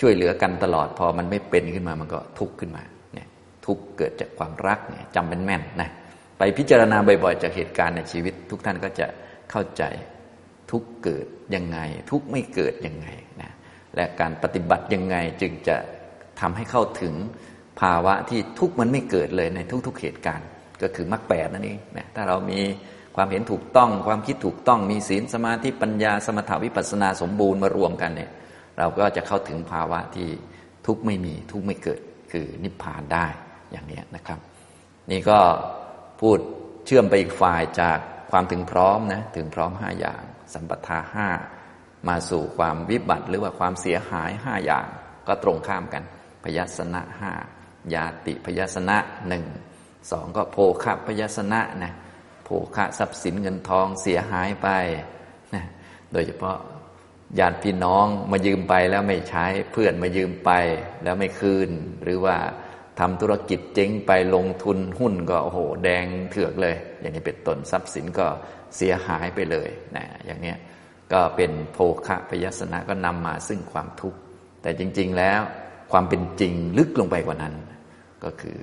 [0.00, 2.82] ช่วยเหลือกันตลอด พอมันไม่เป็นขึ้นมามันก็ทุกข์ขึ้นมา
[3.14, 3.28] เนี่ย
[3.66, 5.90] ทุกข์เกิดจากความรักเนี่ยจำเป็นแม่นนะ
[6.38, 9.06] ไปพิจารณาบ่อยๆ จากเหตุการณ์ในชีวิต ทุกท่านก็จะ
[9.50, 9.82] เข้าใจ
[10.70, 11.78] ทุกเกิดยังไง
[12.10, 13.08] ทุกไม่เกิดยังไง
[13.42, 13.52] นะ
[13.96, 15.76] และการปฏิบัติยังไงจึงจะ
[16.40, 17.14] ทำให้เข้าถึง
[17.80, 20.48] ภาวะที่ทุกมันไม่เกิดเลยในทุกๆเหตุการณ์
[20.82, 22.60] ก็คือมรรคแปดนั่นเองนะถ้าเรามี
[23.16, 28.30] ความเห็นถูกต้อง ความคิดถูกต้องมีศีลสมาธิปัญญาสมถาวิปัสนาสมบูรณ์มารวมกันเนี่ย
[28.78, 30.28] เราก็จะเข้าถึงภาวะที่
[30.86, 32.00] ทุกไม่มีทุกไม่เกิด
[32.32, 33.26] คือนิพพานได้
[33.72, 34.38] อย่างนี้นะครับ
[35.10, 35.38] นี่ก็
[36.20, 36.38] พูด
[36.86, 37.98] เชื่อมไปอีกฝ่ายจาก
[38.30, 40.22] ความถึงพร้อมนะถึงพร้อมห้าอย่าง
[40.54, 41.28] สัมปทาห้า
[42.08, 44.86] มาสู่ความวิบัติหรือว่าความเสียหายห้าอย่าง
[45.26, 46.02] ก็ตรงข้ามกัน
[46.42, 47.32] พยัสนะห้า
[47.94, 49.44] ยาติพยัสนะหนึ่ง
[50.10, 51.92] สองก็โภคะพยัสนะนะ
[52.44, 54.68] โภคะทรัพย์สินเงินทองเสียหายไป
[55.54, 55.64] นะ
[56.12, 56.58] โดยเฉพาะ
[57.38, 60.50] ญาติพี่น้องมายืมไปแล้วไม่ใช้เพื่อนมายืมไป
[61.02, 61.70] แล้วไม่คืน
[62.02, 62.36] หรือว่า
[63.00, 68.26] ทำธุรกิจเจ๊งไปลงทุนหุ้นก็โอ้โหแดงเถือกเลย อย่างนี้เป็นต้นทรัพย์สินก็
[68.76, 70.54] เสียหายไปเลยนะอย่างนี้
[71.12, 74.18] ก็เป็นโภคะพยสนะก็นำมาซึ่งความทุกข์
[74.62, 75.40] แต่จริง ๆ แล้ว
[75.92, 77.54] ความเป็นจริงลึกลงไปกว่านั้น
[78.24, 78.56] ก็คือ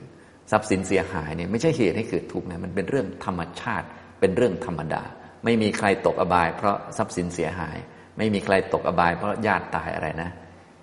[0.52, 3.88] ทรัพย์สินเสียหายเนี่ยไม่ใช่เหตุให้เกิดทุกข์นะมันเป็นเรื่องธรรมชาติ
[4.20, 5.04] เป็นเรื่องธรรมดา
[5.46, 7.78] ไม่มีใครตกอบาย เพราะทรัพย์สินเสียหาย
[8.18, 10.30] ไม่มีใครตกอบาย เพราะญาติตายอะไรนะ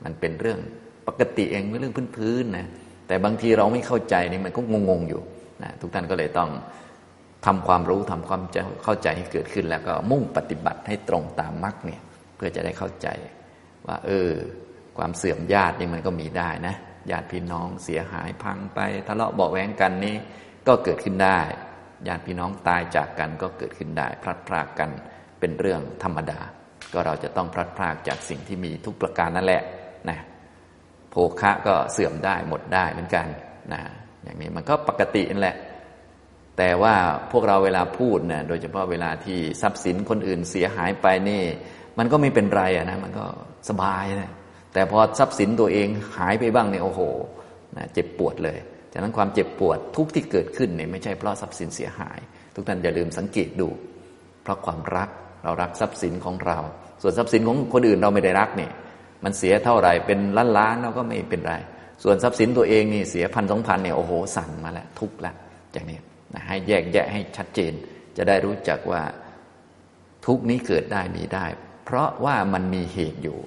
[0.04, 0.58] มันเป็นเรื่อง
[1.08, 2.66] ปกติเองเป็นเรื่องพื้นๆนะ
[3.11, 5.23] แต่บางทีเราไม่เข้าใจนี่มันก็งงๆอยู่
[5.62, 6.51] นะทุกท่านก็เลยต้อง
[7.46, 8.42] ทำความรู้ทำความ
[8.85, 12.01] เข้าใจให้เกิดขึ้น แล้วก็มุ่งปฏิบัติให้ตรงตามมรรคเนี่ย
[12.37, 13.09] เพื่อจะได้เข้าใจ
[13.87, 14.31] ว่า เออ
[14.99, 16.75] ความเสื่อมญาตินี่มันก็มีได้นะ
[17.11, 20.16] ญาติพี่น้องเสียหายพังไปทะเลาะเบาแหวงกันนี่
[20.66, 21.40] ก็เกิดขึ้นได้
[22.09, 24.90] ญาติพี่น้องตายจากกันก็เกิดขึ้นได้ พลัดพรากกัน
[25.40, 26.40] เป็นเรื่องธรรมดา
[26.92, 29.62] ก็เราจะต้องพลัดพรากจากสิ่งที่มีทุกประการนั่นแหละ
[31.11, 33.27] โภคะก็เสื่อมได้หมดได้เหมือนกัน
[33.73, 33.81] นะ
[34.25, 35.57] อย่างนี้มันก็ปกตินั่นแหละ
[36.59, 36.94] แต่ว่า
[37.33, 41.42] พวกเราเวลาพูดนะโดยเฉพาะเวลาที่ทรัพย์สินคนอื่นเสียหายไปนี่
[41.99, 43.25] มันก็ไม่เป็นไรนะมันก็
[43.68, 44.31] สบายนะ
[44.73, 47.01] แต่พอทรัพย์สินตัวเองหายไปบ้างเนี่ยโอ้โห
[47.77, 48.59] นะเจ็บปวดเลย
[48.92, 52.18] ฉะนั้นความเจ็บปวดทุกที่เกิดขึ้นเนี่ยไม่ใช่เพราะทรัพย์สินเสียหาย
[52.55, 53.68] ทุกท่านอย่าลืมสังเกตดู
[54.42, 55.09] เพราะความรัก
[55.44, 56.59] เรารักทรัพย์สินของเรา
[57.03, 58.73] ส่วนทรัพย์สินของคนอื่นเราไม่ได้รักเนี่ย
[59.24, 61.54] มันเสียเท่าไหร่เป็นล้านล้านเราก็ไม่เป็นไร
[62.02, 65.35] ส่วนทรัพย์สินตัวเองนี่เสียพันสองพันเนี่ยโอ้โหสั่นมาแล้วทุกข์แล้ว
[65.72, 65.98] อย่างนี้
[66.35, 67.72] นะให้แยกแยะให้ชัดเจน
[68.16, 69.02] จะได้รู้จักว่า
[70.26, 71.46] ทุกนี้เกิดได้มีได้
[71.85, 73.38] เพราะว่ามันมีเหตุอยู่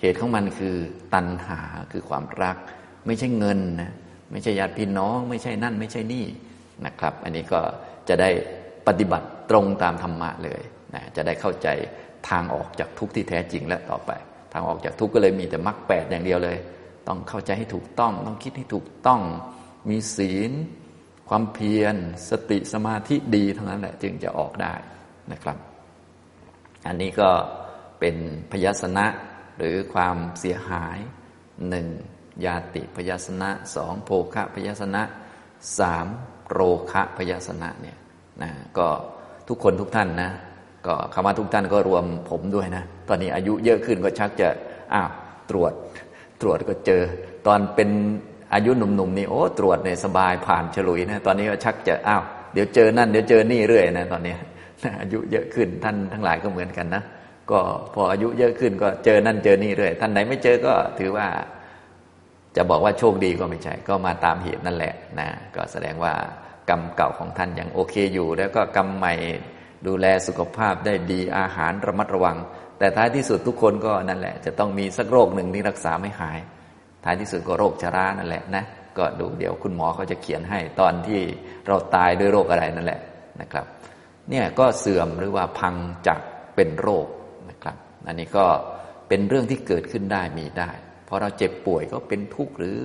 [0.00, 0.76] เหตุของมันคือ
[1.14, 1.60] ตัณหา
[1.92, 2.56] คือความรัก
[3.06, 3.92] ไม่ใช่เงินนะ
[4.32, 6.24] ไม่ใช่ญาติพี่น้อง ไม่ใช่นั่นไม่ใช่นี่
[6.86, 7.60] นะครับ อันนี้ก็
[8.08, 8.30] จะได้
[8.86, 10.62] ปฏิบัติตรงตามธรรมะเลย
[10.94, 11.68] นะจะได้เข้าใจ
[12.28, 16.56] ทางออกจากทุกข์ที่แท้จริงและต่อไปางออกจากทุกข์ก็เลยมีแต่มรรคแปดอย่างเดียวเลย
[17.08, 19.20] ต้องเข้าใจให้ถูกต้อง ต้องคิดให้ถูกต้อง
[19.90, 20.52] มีศีล
[21.28, 21.96] ความเพียร
[22.30, 24.74] สติสมาธิดีเท่านั้นแหละจึงจะออกได้
[25.32, 25.56] นะครับ
[26.86, 27.30] อันนี้ก็
[28.00, 28.16] เป็น
[28.52, 29.06] พยาสนะ
[29.58, 30.98] หรือความเสียหาย
[31.68, 31.86] หนึ่ง
[32.44, 35.02] ยาติพยาสนะสองโภคะพยาสนะ
[35.78, 36.06] สาม
[36.50, 36.60] โร
[36.92, 37.98] คะพยาสนะเนี่ย
[38.42, 38.88] นะก็
[39.48, 40.30] ทุกคนทุกท่านนะ
[40.86, 44.48] ก็คำว่าทุกท่านก็รวมผมด้วยนะ ตอนนี้อายุเยอะขึ้นก็ชักจะ
[44.94, 45.10] อ้าว
[45.50, 45.72] ตรวจ
[46.40, 47.02] ตรวจก็เจอ
[47.46, 47.90] ตอนเป็น
[48.54, 52.22] อายุหนุ่มๆนี่โอ้ตรวจเนี่ยสบายผ่านฉลุยนะตอนนี้ก็ชักจะอ้าว
[52.52, 54.34] เดี๋ยวเจอนั่นเดี๋ยวเจอนี่เรื่อยนะตอนนี้
[55.00, 57.02] อายุเยอะขึ้นท่านทั้งหลายก็เหมือนกันนะ
[57.50, 57.58] ก็
[57.94, 61.26] พออายุเยอะขึ้นก็เจอนั่นเจอนี่เรื่อยท่านไหนไม่เจอก็ถือว่า
[62.56, 66.12] จะบอกว่าโชคดีก็ไม่ใช่ ก็มาตามเหตุนั่นแหละนะก็แสดงว่า
[66.70, 69.14] กรรมเก่าของท่านยังโอเคอยู่ แล้วก็กรรมใหม่
[69.86, 72.36] ดูแลสุขภาพได้ดีอาหารระมัดระวัง
[72.78, 76.38] แต่ท้ายที่สุดทุกคนก็นั่นแหละ จะต้องมีสักโรคหนึ่งที่รักษาไม่หาย
[77.04, 78.64] ท้ายที่สุดก็โรคชรานั่นแหละนะ
[78.98, 81.20] ก็ดูเดี๋ยวคุณหมอเขาจะเขียนให้ตอนที่
[81.66, 83.00] เราตายด้วยโรคอะไรนั่นแหละ
[83.40, 83.64] นะครับ
[84.30, 85.74] เนี่ยก็เสื่อมหรือว่าพัง
[86.06, 86.20] จาก
[86.54, 87.06] เป็นโรค
[87.50, 88.46] นะครับ อันนี้ก็
[89.08, 90.70] เป็นเรื่องที่เกิดขึ้นได้มีได้
[91.08, 92.76] พอเราเจ็บป่วยก็เป็นทุกข์หรือ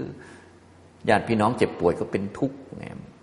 [1.09, 2.57] ญาติพี่น้องเจ็บป่วยก็เป็นทุกข์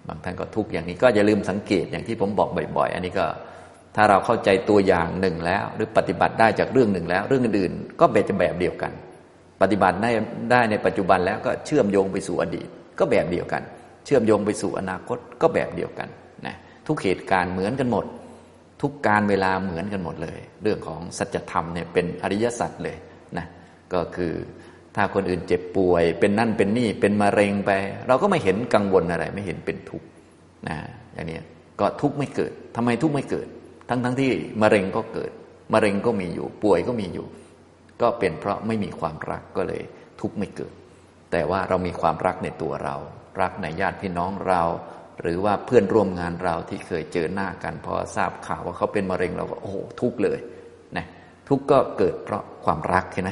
[0.09, 3.26] บางท่านก็ทุกข์อย่างนี้ก็อย่าลืมสังเกตอย่างที่ผมบอกบ่อย ๆ อันนี้ก็
[3.96, 8.92] ถ้าเราเข้าใจตัวอย่างหนึ่งแล้ว หรือปฏิบัติได้จากเรื่องหนึ่งแล้ว เรื่องอื่นๆก็แบบจะแบบเดียวกัน
[9.62, 10.11] ปฏิบัติได้
[10.51, 13.62] ได้ในปัจจุบันแล้วก็เชื่อมโยงไปสู่อดีต ก็แบบเดียวกัน
[14.05, 16.09] เชื่อมโยงไปสู่อนาคตก็แบบเดียวกัน
[16.46, 16.55] นะ
[16.87, 18.05] ทุกเหตุการณ์เหมือนกันหมด
[18.83, 22.96] ทุกการเวลาเหมือนกันหมดเลย เรื่องของสัจธรรมเนี่ยเป็นอริยสัจเลย
[23.37, 23.46] นะ
[23.92, 24.33] ก็คือ
[24.96, 27.70] ถ้าคนอื่นเจ็บป่วย เป็นนั่นเป็นนี่เป็นมะเร็งไป
[28.09, 30.07] เราก็ไม่เห็นกังวลอะไร ไม่เห็นเป็นทุกข์
[30.68, 30.77] นะ
[31.14, 31.38] อย่างนี้
[31.81, 33.46] ก็ทุกข์ไม่เกิดทำไมทุกข์ไม่เกิด
[33.88, 34.31] ทั้งทั้งที่
[34.62, 35.31] มะเร็งก็เกิด
[35.72, 37.27] มะเร็งก็มีอยู่ ป่วยก็มีอยู่
[38.03, 39.83] ก็เป็นเพราะไม่มีความรักก็เลย
[40.20, 40.72] ทุกข์ไม่เกิด
[41.33, 42.96] แต่ว่าเรามีความรักในตัวเรา
[43.40, 44.62] รักในญาติพี่น้องเรา
[45.22, 50.38] หรือว่าเพื่อนร่วมงานเราที่เคยเจอหน้ากัน พอทราบข่าวว่าเขาเป็นมะเร็งเราก็โอ้โหทุกข์เลย
[50.96, 51.07] นะ
[51.48, 53.31] ทุกข์ก็เกิดเพราะความรักใช่ไหม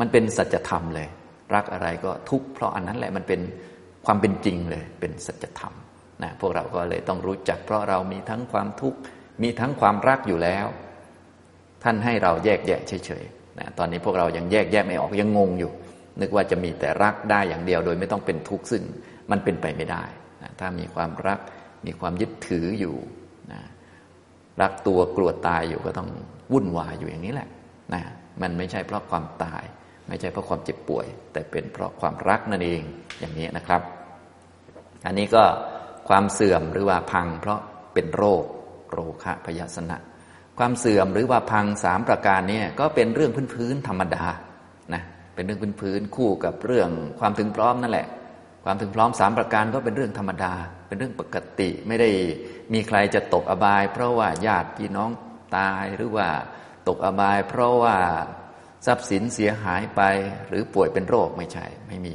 [0.00, 1.08] มันเป็นสัจธรรมเลย
[1.54, 3.40] รักอะไรก็ทุกข์เพราะอันนั้นแหละมันเป็น
[4.06, 5.72] ความเป็นจริงเลย เป็นสัจธรรม
[6.22, 8.98] นะพวกเราก็เลยต้องรู้จัก เพราะเรามีทั้งความทุกข์
[9.42, 10.66] มีทั้งความรักอยู่แล้ว
[11.82, 15.72] ท่านให้เราแยกแยะเฉยๆนะตอนนี้พวกเรายังแยกแยะไม่ออกยังงงอยู่
[16.20, 18.82] นึกว่าจะมีแต่รักได้อย่างเดียวโดยไม่ต้องเป็นทุกข์ซึ่ง
[19.30, 20.04] มันเป็นไปไม่ได้
[20.42, 21.38] นะถ้ามีความรัก
[21.86, 22.96] มีความยึดถืออยู่
[23.52, 23.60] นะ
[24.62, 26.08] รักตัวกลัวตายอยู่ก็ต้อง
[26.52, 27.48] วุ่นวายอยู่อย่างนี้แหละ
[27.94, 28.02] นะ
[28.42, 29.62] มันไม่ใช่เพราะความตาย
[30.08, 32.82] ไม่ใช่เพราะความเจ็บป่วย แต่เป็นเพราะความรักนั่นเอง
[33.20, 33.82] อย่างนี้นะครับ
[35.06, 35.44] อันนี้ก็
[36.08, 37.60] ความเสื่อมหรือว่าพังเพราะ
[37.94, 38.44] เป็นโรค
[38.90, 39.96] โรคะพยาสนะ
[40.58, 44.26] ความเสื่อมหรือว่าพังสามประการนี้ก็เป็นเรื่องพื้นๆธรรมดา
[44.94, 45.02] นะ
[45.34, 48.06] เป็นเรื่องพื้นๆคู่กับเรื่องความถึงพร้อมนั่นแหละ
[48.64, 50.52] ความถึงพร้อมสามประการก็เป็นเรื่องธรรมดา
[50.88, 52.10] เป็นเรื่องปกติไม่ได้
[52.72, 55.10] มีใครจะตกอบาย เพราะว่าญาติพี่น้อง
[55.56, 56.28] ตายหรือว่า
[56.88, 57.96] ตกอบาย เพราะว่า
[58.86, 60.02] ทรัพย์สินเสียหายไป
[60.48, 62.14] หรือป่วยเป็นโรคไม่ใช่ไม่มี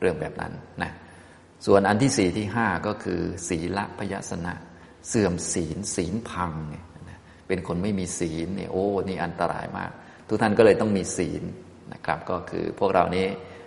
[0.00, 0.92] เรื่องแบบนั้นนะ
[1.66, 4.54] ส่วนอันที่สี่ที่ห้าก็คือ ศีลพยาสนะ
[5.08, 6.84] เสื่อมศีลศีลพังเนี่ย
[7.48, 9.90] เป็นคนไม่มีศีลเนี่ยโอ้นี่อันตรายมาก
[10.28, 11.42] ทุกท่านก็เลยต้องมีศีล
[11.92, 13.26] นะครับ ก็คือพวกเรานี้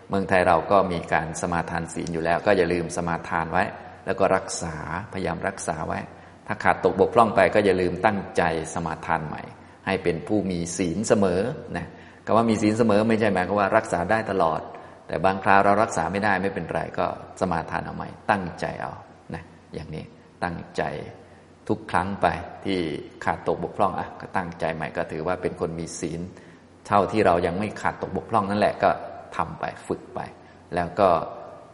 [0.09, 3.63] เมืองไทยเราก็มีการสมาทานศีลอยู่แล้ว ก็อย่าลืมสมาทานไว้
[4.05, 4.75] แล้วก็รักษา
[5.13, 5.99] พยายามรักษาไว้
[6.47, 8.43] ถ้าขาดตกบกพร่องไปก็อย่าลืมตั้งใจ
[8.73, 9.41] สมาทานใหม่
[9.85, 11.41] ให้เป็นผู้มีศีลเสมอ
[11.77, 11.87] นะ
[12.25, 14.61] คำว่ามีศีลเสมอไม่ใช่หมายความว่ารักษาได้ตลอด
[15.07, 17.07] แต่บางคราวเรารักษาไม่ได้ไม่เป็นไรก็
[17.41, 18.91] สมาทานเอาใหม่ ตั้งใจเอา
[19.33, 19.43] นะ
[19.73, 20.03] อย่างนี้
[20.43, 20.83] ตั้งใจ
[21.67, 22.27] ทุกครั้งไป
[22.65, 22.79] ที่
[23.23, 26.21] ขาดตกบกพร่องอะก็ตั้งใจใหม่ก็ถือว่าเป็นคนมีศีล
[26.87, 28.89] เท่าที่เรายังไม่ขาดตกบกพร่องนั่นแหละก็
[29.35, 30.19] ทำไปฝึกไป
[30.75, 31.09] แล้วก็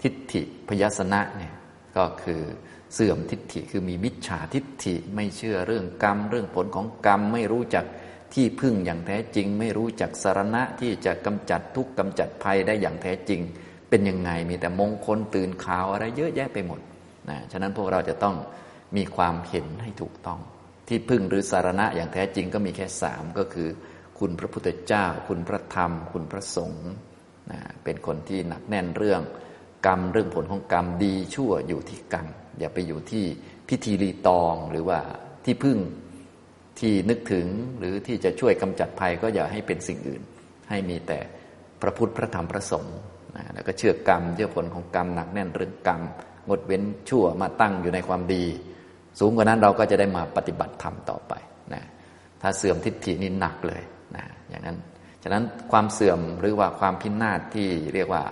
[0.02, 1.54] ทิฏฐิพยสนะเนี่ย
[1.98, 2.42] ก็คือ
[2.94, 7.86] เสื่อมทิฏฐิคือมีมิจฉาทิฏฐิไม่เชื่อเรื่องกรรม เรื่องผลของกรรมไม่รู้จัก
[8.34, 13.42] ที่พึ่งอย่างแท้จริง ไม่รู้จักสารณะที่จะกำจัดทุกข์กำจัดภัยได้อย่างแท้จริง
[13.90, 16.80] เป็นยังไงมีแต่มงคลตื่นข่าวอะไรเยอะแยะไปหมด
[17.30, 18.36] นะฉะนั้นพวกเราจะต้อง
[18.96, 20.40] มีความเห็นให้ถูกต้อง
[20.88, 23.70] ที่พึ่งหรือสารณะอย่างแท้จริงก็มีแค่สามก็คือ
[24.20, 26.90] คุณพระพุทธเจ้า คุณพระธรรม คุณพระสงฆ์
[27.84, 29.22] เป็นคนที่หนักแน่นเรื่อง
[29.88, 32.28] กรรมเรื่องผลของกรรมดีชั่วอยู่ที่กรรม
[32.60, 33.26] อย่าไปอยู่ที่
[33.70, 35.00] พิธีรีตองหรือว่า
[35.46, 35.78] ที่พึ่ง
[36.80, 37.48] ที่นึกถึง
[37.80, 40.22] หรือที่จะช่วยกำจัดภัยก็อย่าให้เป็นสิ่งอื่น
[40.70, 41.20] ให้มีแต่
[41.82, 42.98] พระพุทธพระธรรมพระสงฆ์
[43.54, 46.02] แล้วก็เชื่อกรรมเชื่อผลของกรรมหนักแน่นเรื่องกรรม
[46.48, 48.46] งดเว้นชั่วมาตั้งอยู่ในความดี
[49.20, 51.34] สูงกว่านั้นเราก็จะได้มาปฏิบัติธรรมต่อไป
[51.74, 51.84] นะ
[52.42, 53.82] ถ้าเสื่อมทิฏฐินี่หนักเลย
[54.16, 54.78] นะอย่างนั้น
[55.24, 58.24] ฉะนั้นความเสื่อมหรือว่าความพินาศที่เรียกว่า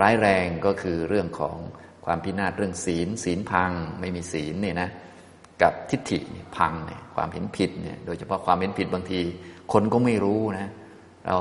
[0.00, 1.56] ร้ายแรงก็คือเรื่องของ
[2.04, 4.88] ความพินาศเรื่องศีล ศีลพังไม่มีศีลเนี่ยนะ
[5.62, 6.18] กับทิฏฐิ
[6.56, 9.20] พังเนี่ยความเห็นผิดเนี่ยโดยเฉพาะความเห็นผิดบางที
[9.72, 10.70] คนก็ไม่รู้นะ
[11.26, 11.36] เรา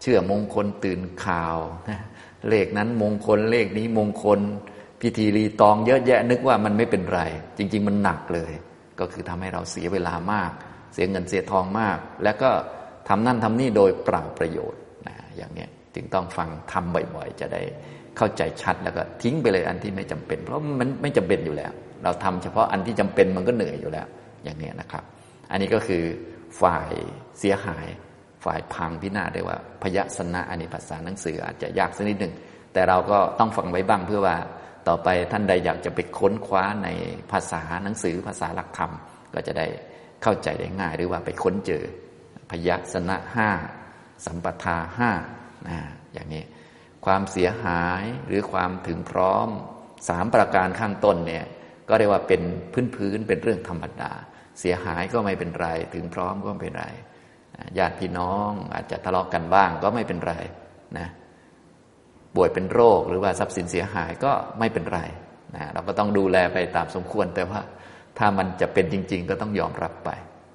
[0.00, 1.56] เชื่อมงคลตื่นข่าว
[1.90, 2.00] นะ
[2.48, 4.40] เลขนั้นมงคลเลขนี้มงคล
[5.00, 7.20] พิธีรีตองเยอะแยะนึกว่ามันไม่เป็นไร
[7.58, 8.52] จริง ๆ มันหนักเลย
[9.00, 10.50] ก็คือทำให้เราเสียเวลามาก
[10.94, 12.50] เสียเงินเสียทองมาก แล้วก็
[13.08, 17.62] ทำนั่นทำนี่โดยเปล่าประโยชน์นะอย่างเนี้ยจึงต้องฟังทำบ่อยๆ จะได้
[18.16, 21.72] เข้าใจชัดแล้วก็ทิ้งไปเลยอันที่ไม่จำเป็น เพราะมันไม่จำเป็นอยู่แล้ว
[22.04, 24.06] เราทำเฉพาะอันที่จำเป็นมันก็เหนื่อยอยู่แล้ว
[24.44, 25.04] อย่างเนี้ยนะครับ
[25.50, 26.04] อันนี้ก็คือ
[26.60, 26.92] ฝ่าย
[27.38, 27.86] เสียหาย
[28.44, 32.32] ฝ่ายพังพินาศได้ว่าพยสนะอันนี้ภาษาหนังสืออาจจะยากสักนิดหนึ่ง
[32.72, 34.36] แต่เราก็ต้องฟังไว้บ้างเพื่อว่า
[34.88, 36.88] ต่อไปท่านใดอยากจะไปค้นคว้าใน
[37.32, 38.92] ภาษาหนังสือภาษาหลักธรรม
[39.34, 39.66] ก็จะได้
[40.22, 41.82] เข้าใจได้ง่าย หรือว่าไปค้นเจอ
[42.50, 43.48] พยัสนะห้า
[44.26, 45.10] สัมปทาห้า
[45.68, 45.78] นะ
[46.12, 46.44] อย่างนี้
[47.04, 49.48] ความเสียหายหรือความถึงพร้อม
[50.08, 51.44] สามประการข้างต้นเนี่ย
[51.88, 52.42] ก็เรียกว่าเป็น
[52.72, 54.12] พื้นพื้นเป็นเรื่องธรรมดา
[54.60, 56.86] เสียหายก็ไม่เป็นไร ถึงพร้อมก็ไม่เป็นไร
[57.78, 60.34] ญาติพี่น้องอาจจะทะเลาะกกันบ้างก็ไม่เป็นไร
[60.98, 61.08] นะ
[62.36, 65.00] ป่วยเป็นโรคหรือว่าทรัพย์สินเสียหายก็ไม่เป็นไร
[65.56, 67.60] นะเราก็ต้องดูแลไปตามสมควรแต่ว่า
[68.18, 70.10] ถ้ามันจะเป็นจริง ๆ ก็ต้องยอมรับไป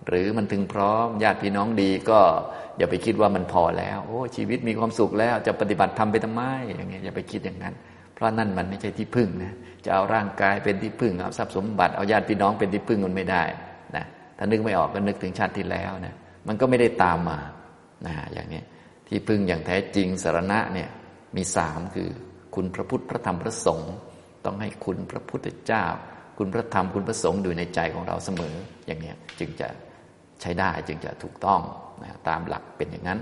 [0.08, 2.20] หรือมันถึงพร้อมญาติพี่น้องดีก็
[2.78, 6.42] อย่าไปคิดว่ามันพอแล้ว โอ้ชีวิตมีความสุขแล้วจะปฏิบัติทำไปทำไม
[6.76, 7.74] อย่างเงี้ยอย่าไปคิดอย่างนั้น
[8.16, 9.54] เพราะนั่นมันไม่ใช่ที่พึ่งนะ
[9.86, 13.44] จะเอาร่างกายเป็นที่พึ่งเอาทรัพย์สมบัติเอาญาติพี่น้องเป็นที่พึ่งมันไม่ได้
[13.96, 14.06] นะ
[14.38, 16.16] ถ้านึกไม่ออกก็นึกถึงชาติที่แล้วนะ
[16.48, 17.40] มันก็ไม่ได้ตามมา
[18.08, 18.62] นะอย่างนี้
[19.08, 20.90] ที่พึ่งอย่างแท้จริงสารณะเนี่ย
[21.36, 22.10] มีสามคือ
[22.56, 23.94] คุณพระพุทธพระธรรมพระสงฆ์
[24.46, 25.86] ต้องให้คุณพระพุทธเจ้า
[26.38, 28.56] คุณพระธรรมคุณพระสงฆ์อยู่ในใจของเราเสมอ
[28.88, 29.68] อย่างนี้จึงจะ
[30.42, 31.62] ใช้ได้จึงจะถูกต้อง
[32.04, 33.20] นะตามหลักเป็นอย่างนั้น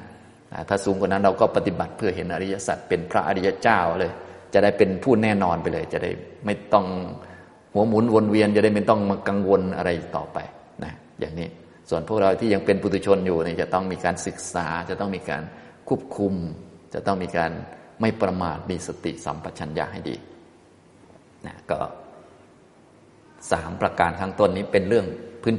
[0.53, 4.11] นะถ้าสูงกว่านั้นเราก็ปฏิบัติเพื่อเห็นอริยสัจเป็นพระอริยเจ้าเลย
[4.53, 6.11] จะได้เป็นผู้แน่นอนไปเลย จะได้
[6.45, 6.85] ไม่ต้อง
[7.73, 10.37] หัวหมุนวนเวียนจะได้ไม่ต้องมากังวลอะไรต่อไป
[10.83, 11.47] นะอย่างนี้
[11.89, 15.43] ส่วนพวกเราที่ยังเป็นปุถุชนอยู่เนี่ยจะต้องมีการศึกษา จะต้องมีการ
[15.87, 16.33] ควบคุม
[16.93, 17.51] จะต้องมีการ
[18.01, 20.15] ไม่ประมาทมีสติสัมปชัญญะให้ดี
[21.47, 21.79] นะก็
[23.51, 25.07] สามประการข้างต้นนี้เป็นเรื่อง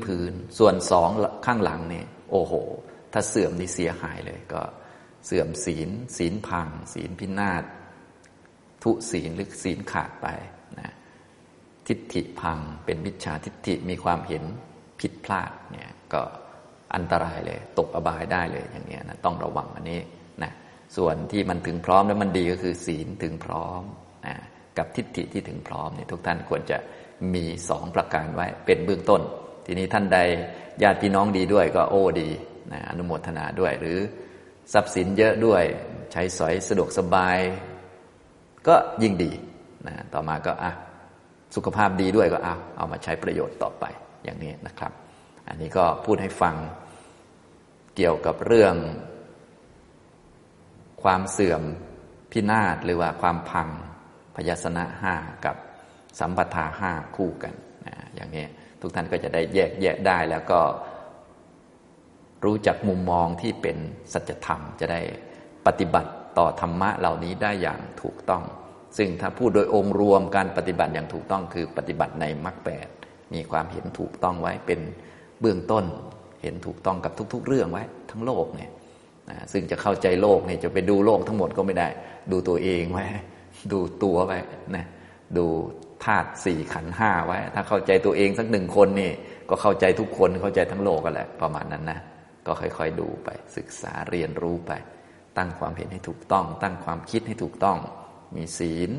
[0.07, 1.09] พื้นๆส่วนสอง
[1.47, 2.53] ข้างหลังเนี่ยโอ้โห
[3.13, 4.63] ถ้าเสื่อมนี่เสียหายเลย ก็
[5.27, 7.65] เสื่อมศีล ศีลพัง ศีลพินาศ
[8.83, 10.27] ทุศีลหรือศีลขาดไป
[10.79, 10.95] นะ
[11.87, 14.45] ทิฏฐิพังเป็นมิจฉาทิฏฐิมีความเห็น
[15.01, 16.23] ผิดพลาดเนี่ยก็
[16.95, 20.01] อันตรายเลย ตกอบายได้เลยอย่างนี้นะต้องระวังอันนี้
[20.97, 23.83] ส่วนที่มันถึงพร้อมแล้วมันดีก็คือศีลถึงพร้อม
[24.79, 26.79] กับทิฏฐิที่ถึงพร้อมเนี่ยทุกท่านควรจะ
[27.35, 29.23] มีสองประการไว้เป็นเบื้องต้น
[29.67, 30.19] ทีนี้ท่านใด
[30.83, 32.29] ญาติพี่น้องดีด้วยก็โอ้ดี
[32.73, 33.99] นะอนุโมทนาด้วยหรือ
[34.73, 35.63] ทรัพย์สินเยอะด้วย
[36.13, 37.39] ใช้สอยสะดวกสบาย
[38.69, 39.33] ก็ยิ่งดี
[39.87, 40.73] นะต่อมาก็อะ
[41.55, 43.85] สุขภาพดีด้วยก็เอาเอามาใช้ประโยชน์ต่อไป
[44.25, 44.93] อย่างนี้นะครับ
[45.49, 46.55] อันนี้ก็พูดให้ฟัง
[47.97, 48.75] เกี่ยวกับเรื่อง
[51.03, 51.63] ความเสื่อม
[52.33, 53.69] พินาศหรือว่าความพัง
[54.37, 55.57] พยาสนะห้ากับ
[56.19, 57.55] สัมปทาห้าคู่กัน
[57.87, 58.45] นะอย่างนี้
[58.81, 60.61] ทุกท่านก็จะได้แยกแยะได้แล้วก็
[62.45, 63.77] รู้จักมุมมองที่เป็น
[64.13, 65.01] สัจธรรม จะได้
[65.67, 68.43] ปฏิบัติต่อธรรมะเหล่านี้ได้อย่างถูกต้อง
[68.99, 72.89] ซึ่งถ้าพูดโดยองค์รวมการปฏิบัติอย่างถูกต้อง คือปฏิบัติในมรรคแปด
[73.35, 74.81] มีความเห็นถูกต้องไว้เป็น
[75.41, 75.85] เบื้องต้น
[76.43, 78.71] เห็นถูกต้องกับทุก ๆ เรื่องไว้ ทั้งโลกเนี่ย
[79.31, 81.89] นะซึ่งจะเข้าใจโลกเนี่ยจะไปดูโลกทั้งหมดก็ไม่ได้
[82.33, 83.05] ดูตัวเองไว้
[83.73, 84.39] ดูตัวไว้
[84.77, 84.85] นะ
[85.39, 85.47] ดู
[86.05, 89.11] ธาตุสี่ขันห้าไว้ ถ้าเข้าใจตัวเองสักหนึ่งคนนี่
[89.51, 92.01] ก็เข้าใจทุกคนเข้าใจทั้งโลกกันแหละประมาณนั้นนะ
[92.47, 94.73] ก็ค่อยๆดูไป ศึกษาเรียนรู้ไป
[95.39, 97.79] ตั้งความเห็นให้ถูกต้อง ตั้งความคิดให้ถูกต้อง
[98.37, 98.91] มีศีล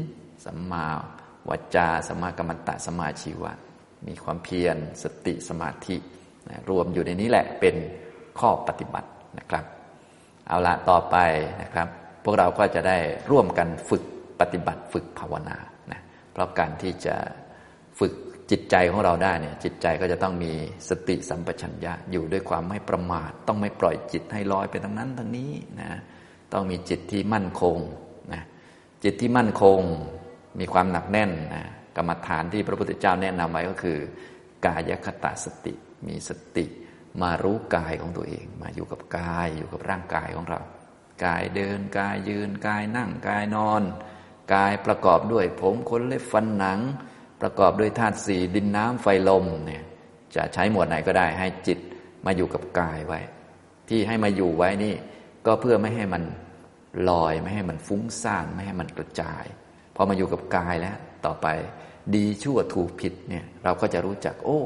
[0.45, 0.85] สัมมา
[1.49, 3.53] วจาสัมมากรรมตะสัมมาชีวะ
[4.07, 5.95] มีความเพียรสติสมาธิ
[6.69, 7.75] รวมอยู่ในนี้แหละเป็น
[8.39, 9.65] ข้อปฏิบัตินะครับ
[10.49, 11.17] เอาละต่อไป
[11.61, 11.87] นะครับ
[12.23, 12.97] พวกเราก็จะได้
[13.31, 14.03] ร่วมกันฝึก
[14.39, 15.57] ปฏิบัติฝึกภาวนา
[15.91, 17.15] นะเพราะการที่จะ
[17.99, 18.13] ฝึก
[18.51, 20.51] จิตใจของเราได้เนี่ยจิตใจก็จะต้องมี
[20.89, 25.89] สติสัมปชัญญะอยู่ด้วยความไม่ประมาท ต้องไม่ปล่อยจิตให้ลอยไปทางนั้นทางนี้นะ
[26.53, 27.77] ต้องมีจิตที่มั่นคง
[28.33, 28.43] นะ
[29.03, 29.79] จิตที่มั่นคง
[30.59, 31.63] มีความหนักแน่นนะ
[31.97, 33.97] กรรมฐานที่พระพุทธเจ้าแนะนำไว้ก็คือ
[34.65, 35.73] กายคตาสติ
[36.07, 36.65] มีสติ
[37.21, 40.61] มารู้กายของตัวเอง มาอยู่กับกายอยู่กับร่างกายของเรา
[41.25, 43.83] กายเดินกายยืนกายนั่งกายนอน
[44.53, 46.79] กายประกอบด้วยผมขนเล็บฟันหนัง
[47.41, 49.83] ประกอบด้วยธาตุสี่ดินน้ำไฟลมเนี่ย
[50.35, 51.79] จะใช้หมวดไหนก็ได้ให้จิต
[52.25, 53.19] มาอยู่กับกายไว้
[53.89, 54.93] ที่ให้มาอยู่ไว้นี่
[55.45, 56.23] ก็เพื่อไม่ให้มัน
[57.09, 59.45] ลอยไม่ให้มันฟุ้งซ่านไม่ให้มันกระจาย
[59.95, 61.47] พอมาอยู่กับกายแล้ว ต่อไป
[62.15, 64.61] ดีชั่วถูกผิดเนี่ยเราก็จะรู้จักโอ้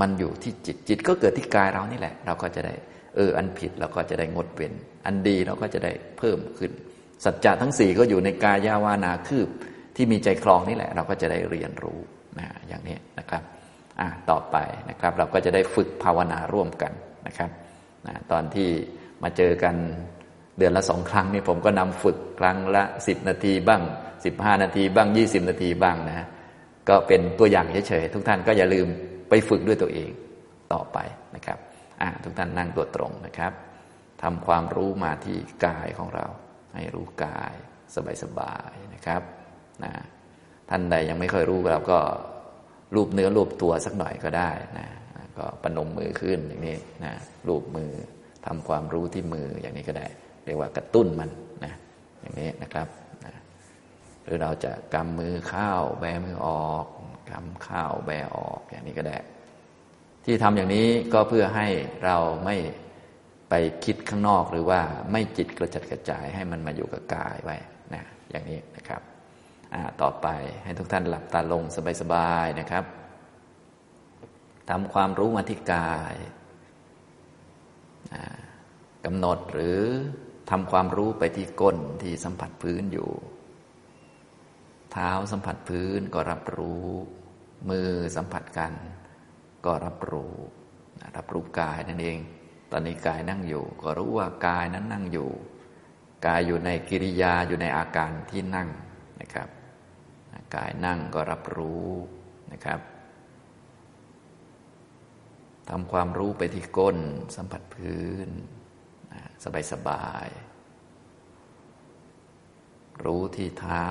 [0.00, 2.74] มันอยู่ที่จิตจิตก็เกิดที่กายเรานี่แหละ เราก็จะได้
[3.16, 4.72] เออ อันผิดเราก็จะได้งดเว้น
[5.06, 6.72] อันดีเราก็จะได้เพิ่มขึ้น
[7.24, 9.48] สัจจะทั้งสี่ก็อยู่ในกายาวานาคืบ
[9.96, 11.98] ที่มีใจคลองนี่แหละ เราก็จะได้เรียนรู้
[12.38, 13.42] นะอย่างนี้นะครับ
[14.00, 14.56] อ่าต่อไป
[14.90, 16.92] นะครับ เราก็จะได้ฝึกภาวนาร่วมกัน
[17.26, 17.50] นะครับ
[18.06, 18.68] นะตอนที่
[19.22, 19.74] มาเจอกัน
[20.58, 23.82] เดือนละสองครั้งนี่ผมก็นำฝึกครั้งละสิบนาทีบ้าง
[24.24, 26.26] สิบห้านาทีบ้างยี่สิบนาทีบ้างนะ
[26.88, 28.88] ก็เป็นตัวอย่างเฉยๆทุกท่านก็อย่าลืม
[29.28, 30.10] ไปฝึกด้วยตัวเอง
[30.72, 30.98] ต่อไป
[31.36, 31.58] นะครับ
[32.24, 33.52] ทุกท่านนั่งตัวตรงนะครับ
[34.22, 35.36] ทำความรู้มาที่
[35.66, 36.26] กายของเรา
[36.74, 37.54] ให้รู้กาย
[38.22, 39.22] สบายๆนะครับ
[39.84, 39.92] นะ
[40.70, 41.98] ท่านใดยังไม่เคยรู้เราก็
[42.94, 44.88] รูปเนื้อรูปตัวสักหน่อยก็ได้นะ
[45.38, 47.12] ก็ปนมมือขึ้นอย่างนี้นะ
[47.48, 47.90] รูปมือ
[48.46, 50.06] ทำความรู้ที่มืออย่างนี้ก็ได้
[50.44, 51.30] เรียกว่ากระตุ้นมัน
[51.64, 51.72] นะ
[52.20, 52.88] อย่างนี้นะครับ
[53.26, 53.34] นะ
[54.24, 56.86] หรือเราจะกำมือเข้าแบมือออก
[57.30, 59.18] กำเข้าวแบออกอย่างนี้ก็ได้
[60.24, 61.66] ที่ทำอย่างนี้ก็เพื่อให้
[62.04, 62.56] เราไม่
[63.50, 64.80] ไปคิดข้างนอกหรือว่า
[65.12, 67.56] ไม่จิตกระจัดกระจายให้มันมาอยู่กับกายไว้
[67.94, 69.02] นะอย่างนี้นะครับ
[70.02, 70.26] ต่อไป
[70.64, 71.62] ให้ทุกท่านหลับตาลง
[72.00, 72.84] สบายๆนะครับ
[74.70, 76.14] ทำความรู้มาที่กาย
[79.04, 79.80] กำหนดหรือ
[80.50, 83.10] ทำความรู้ไปที่ก้นที่สัมผัสพื้นอยู่
[84.92, 86.88] เท้าสัมผัสพื้นก็รับรู้
[87.68, 88.72] มือสัมผัสกัน
[89.64, 90.34] ก็รับรู้
[91.16, 92.18] รับรู้กายนั่นเอง
[92.70, 95.30] ตอนนี้กายนั่งอยู่ ก็รู้ว่ากายนั้นนั่งอยู่
[96.26, 98.68] กายอยู่ในกิริยาอยู่ในอาการที่นั่ง
[99.20, 99.48] นะครับ
[100.56, 101.88] กายนั่งก็รับรู้
[102.52, 102.80] นะครับ
[105.68, 106.98] ทำความรู้ไปที่ก้น
[107.36, 108.28] สัมผัสพื้น
[109.44, 110.28] สบายสบาย
[113.04, 113.90] รู้ที่เท้า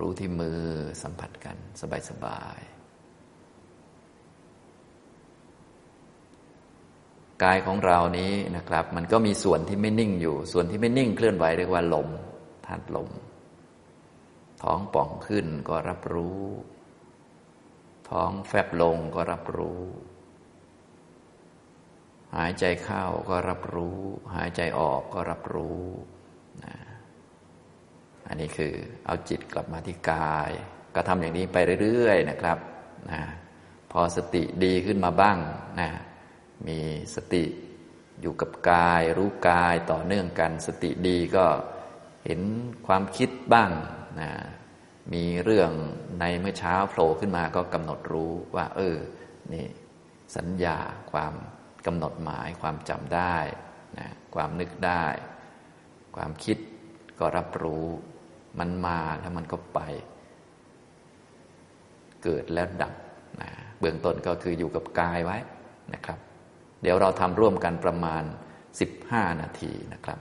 [0.00, 0.60] รู้ที่มือ
[1.02, 2.60] สัมผัสกัน สบายสบาย
[7.42, 12.08] กายของเรานี้นะครับ มันก็มีส่วนที่ไม่นิ่งอยู่ ส่วนที่ไม่นิ่งเคลื่อนไหวเรียกว่าลม
[12.66, 13.10] ธาตุลม
[14.62, 16.42] ท้องป่องขึ้นก็รับรู้
[18.10, 19.80] ท้องแฟบลงก็รับรู้
[22.36, 23.98] หายใจเข้าก็รับรู้
[24.34, 25.80] หายใจออกก็รับรู้
[28.28, 28.74] อันนี้คือ
[29.06, 30.50] เอาจิตกลับมาที่กาย
[30.94, 32.58] ก็ทำอย่างนี้ไปเรื่อยๆนะครับ
[33.12, 33.22] นะ
[33.92, 35.38] พอสติดีขึ้นมาบ้าง
[35.80, 35.88] นะ
[36.68, 36.78] มี
[37.14, 37.44] สติ
[38.20, 41.46] อยู่กับกาย รู้กายต่อเนื่องกัน สติดีก็
[42.24, 42.40] เห็น
[42.86, 43.70] ความคิดบ้าง
[44.20, 44.30] นะ
[45.12, 45.70] มีเรื่อง
[46.20, 48.96] ในเมื่อเช้าโผล่ขึ้นมาก็กำหนดรู้ว่า เออ
[49.52, 49.66] นี่
[50.36, 50.78] สัญญา
[51.12, 51.34] ความ
[51.86, 53.36] กำหนดหมายความจำได้
[53.98, 55.04] นะความนึกได้
[56.16, 56.58] ความคิด
[57.18, 57.86] ก็รับรู้
[58.58, 59.80] มันมาแล้วมันก็ไป
[62.22, 62.94] เกิดแล้วดับ
[63.40, 65.38] นะเบื้องต้นก็คืออยู่กับกายไว้
[65.94, 66.18] นะครับ
[66.82, 68.22] เดี๋ยวเราทำร่วมกันประมาณ
[68.82, 70.18] 15 นาทีนะครับ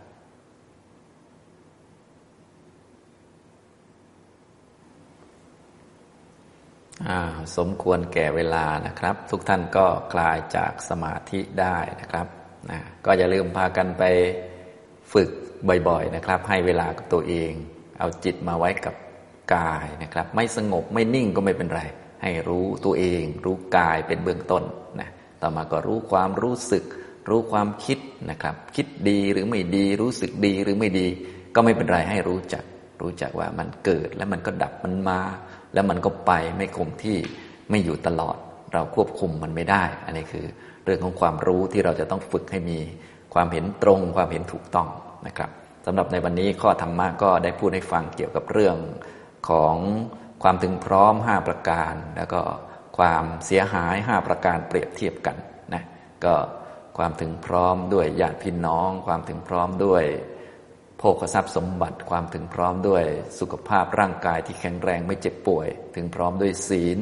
[7.57, 12.27] สมควรแก่เวลานะครับ ทุกท่านก็คลายจากสมาธิได้นะครับ
[12.71, 14.03] นะก็อย่าลืมพากันไป
[15.13, 15.29] ฝึก
[15.87, 17.53] บ่อยๆนะครับ ให้เวลากับตัวเอง
[17.99, 18.95] เอาจิตมาไว้กับ
[19.55, 21.81] กายนะครับ ไม่สงบไม่นิ่งก็ไม่เป็นไร
[22.23, 24.63] ให้รู้ตัวเอง รู้กายเป็นเบื้องต้น
[24.99, 25.09] นะ
[25.41, 26.83] ต่อมาก็รู้ความรู้สึก
[27.29, 27.97] รู้ความคิด
[28.29, 31.07] นะครับ คิดดีหรือไม่ดีรู้สึกดีหรือไม่ดี
[31.55, 32.63] ก็ไม่เป็นไรให้รู้จัก
[33.01, 35.19] รู้จักว่ามันเกิดแล้วมันก็ดับมันมา
[35.73, 37.17] แล้วมันก็ไปไม่คงที่
[37.69, 38.37] ไม่อยู่ตลอด
[38.73, 40.45] เราควบคุมมันไม่ได้ อันนี้คือ
[40.85, 42.79] เรื่องของความรู้ที่เราจะต้องฝึกให้มี
[43.33, 44.87] ความเห็นตรง ความเห็นถูกต้อง
[45.27, 45.49] นะครับ
[45.85, 48.77] สำหรับในวันนี้ข้อธรรมะก็ได้พูดให้ฟังเกี่ยวกับเรื่อง
[49.49, 49.75] ของ
[50.43, 52.41] ความถึงพร้อม 5 ประการ แล้วก็
[52.97, 55.37] ความเสียหาย 5 ประการเปรียบเทียบกัน
[55.73, 55.83] นะ
[56.25, 56.33] ก็
[56.97, 60.03] ความถึงพร้อมด้วยญาติพี่น้อง ความถึงพร้อมด้วย
[60.99, 63.03] โภคทรัพย์สมบัติ ความถึงพร้อมด้วย
[63.39, 66.99] สุขภาพร่างกายที่แข็งแรงไม่เจ็บป่วย ถึงพร้อมด้วยศีล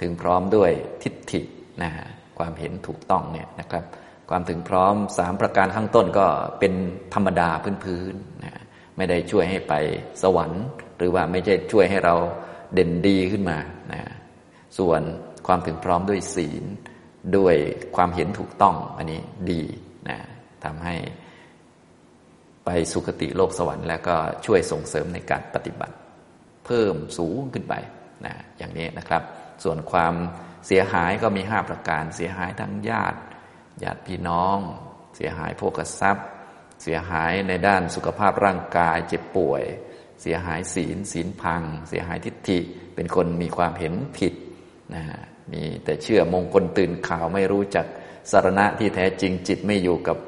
[0.00, 0.70] ถึงพร้อมด้วย
[1.02, 1.40] ทิฏฐิ
[1.82, 1.90] นะ
[2.38, 3.84] ความเห็นถูกต้องเนี่ยนะครับ
[4.30, 6.26] ความถึงพร้อมสามประการข้างต้นก็
[6.60, 6.72] เป็น
[7.14, 7.48] ธรรมดา
[7.84, 8.62] พื้นๆนะ
[8.96, 9.74] ไม่ได้ช่วยให้ไป
[10.22, 10.64] สวรรค์
[10.96, 12.14] หรือว่าไม่ใช่ช่วยให้เรา
[12.74, 13.58] เด่นดีขึ้นมา
[13.92, 14.02] นะ
[14.78, 15.00] ส่วน
[15.46, 16.64] ความถึงพร้อมด้วยศีล
[17.36, 17.56] ด้วย
[17.96, 19.20] ความเห็นถูกต้องอันนี้
[19.50, 19.62] ดี
[20.08, 20.18] นะ
[20.64, 20.94] ทำให้
[22.64, 24.16] ไปสุคติโลกสวรรค์แล้วก็
[24.46, 25.94] ช่วยส่งเสริมในการปฏิบัติ
[26.66, 27.74] เพิ่มสูงขึ้นไป
[28.26, 29.22] นะอย่างนี้นะครับ
[29.64, 30.14] ส่วนความ
[30.66, 33.18] เสียหายก็มีห้าประการเสียหายทั้งญาติ
[33.82, 34.58] ญาติพี่น้อง
[35.16, 36.26] เสียหายโภคทรัพย์
[36.82, 39.62] เสียหายในด้านสุขภาพร่างกายเจ็บป่วย
[40.22, 42.58] เสียหายศีลศีลพัง เสียหายทิฏฐิ
[42.94, 44.34] เป็นคนมีความเห็นผิด
[44.94, 45.02] นะ
[45.52, 47.86] มีแต่เชื่อมงคลตื่นข่าวไม่รู้จัก
[48.30, 50.18] สารณะที่แท้จริงจิตไม่อยู่กับ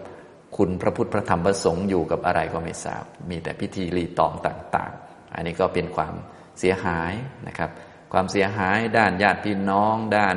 [0.56, 6.14] คุณพระพุทธพระธรรมพระสงฆ์อยู่กับอะไรก็ไม่ทราบ มีแต่พิธีรีตองต่าง ๆ อันนี้ก็เป็นความ
[6.58, 7.12] เสียหาย
[7.46, 7.70] นะครับ
[8.12, 10.36] ความเสียหายด้านญาติพี่น้อง ด้าน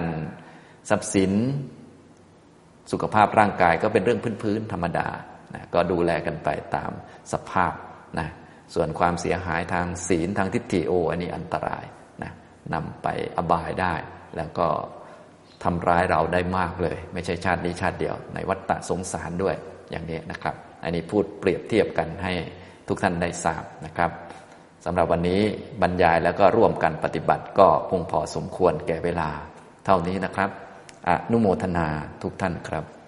[0.90, 1.34] ทรัพย์สิน
[2.92, 5.08] สุขภาพร่างกายก็เป็นเรื่องพื้นๆธรรมดา
[5.56, 6.92] นะก็ดูแลกันไปตาม
[7.34, 7.74] สภาพ
[8.20, 8.28] นะ
[8.74, 11.86] ส่วนความเสียหายทางศีลทางทิฏฐิโอ อันนี้อันตราย
[12.24, 12.32] นะ
[12.74, 13.94] นำไปอบายได้
[14.38, 14.68] แล้วก็
[15.64, 19.56] ทำร้ายเราได้มากเลย ไม่ใช่ชาตินี้ชาติเดียว ในวัฏฏะสงสารด้วย
[19.92, 22.34] อย่างนี้นะครับ อันนี้พูดเปรียบเทียบกันให้
[22.88, 24.12] ทุกท่านได้ทราบนะครับ
[24.86, 25.42] สำหรับวันนี้
[25.82, 29.30] บรรยายแล้วก็ร่วมกันปฏิบัติก็คงพอสมควรแก่เวลา
[29.86, 30.50] เท่านี้นะครับ
[31.32, 31.88] นุโมทนา
[32.22, 32.99] ทุกท่านครับ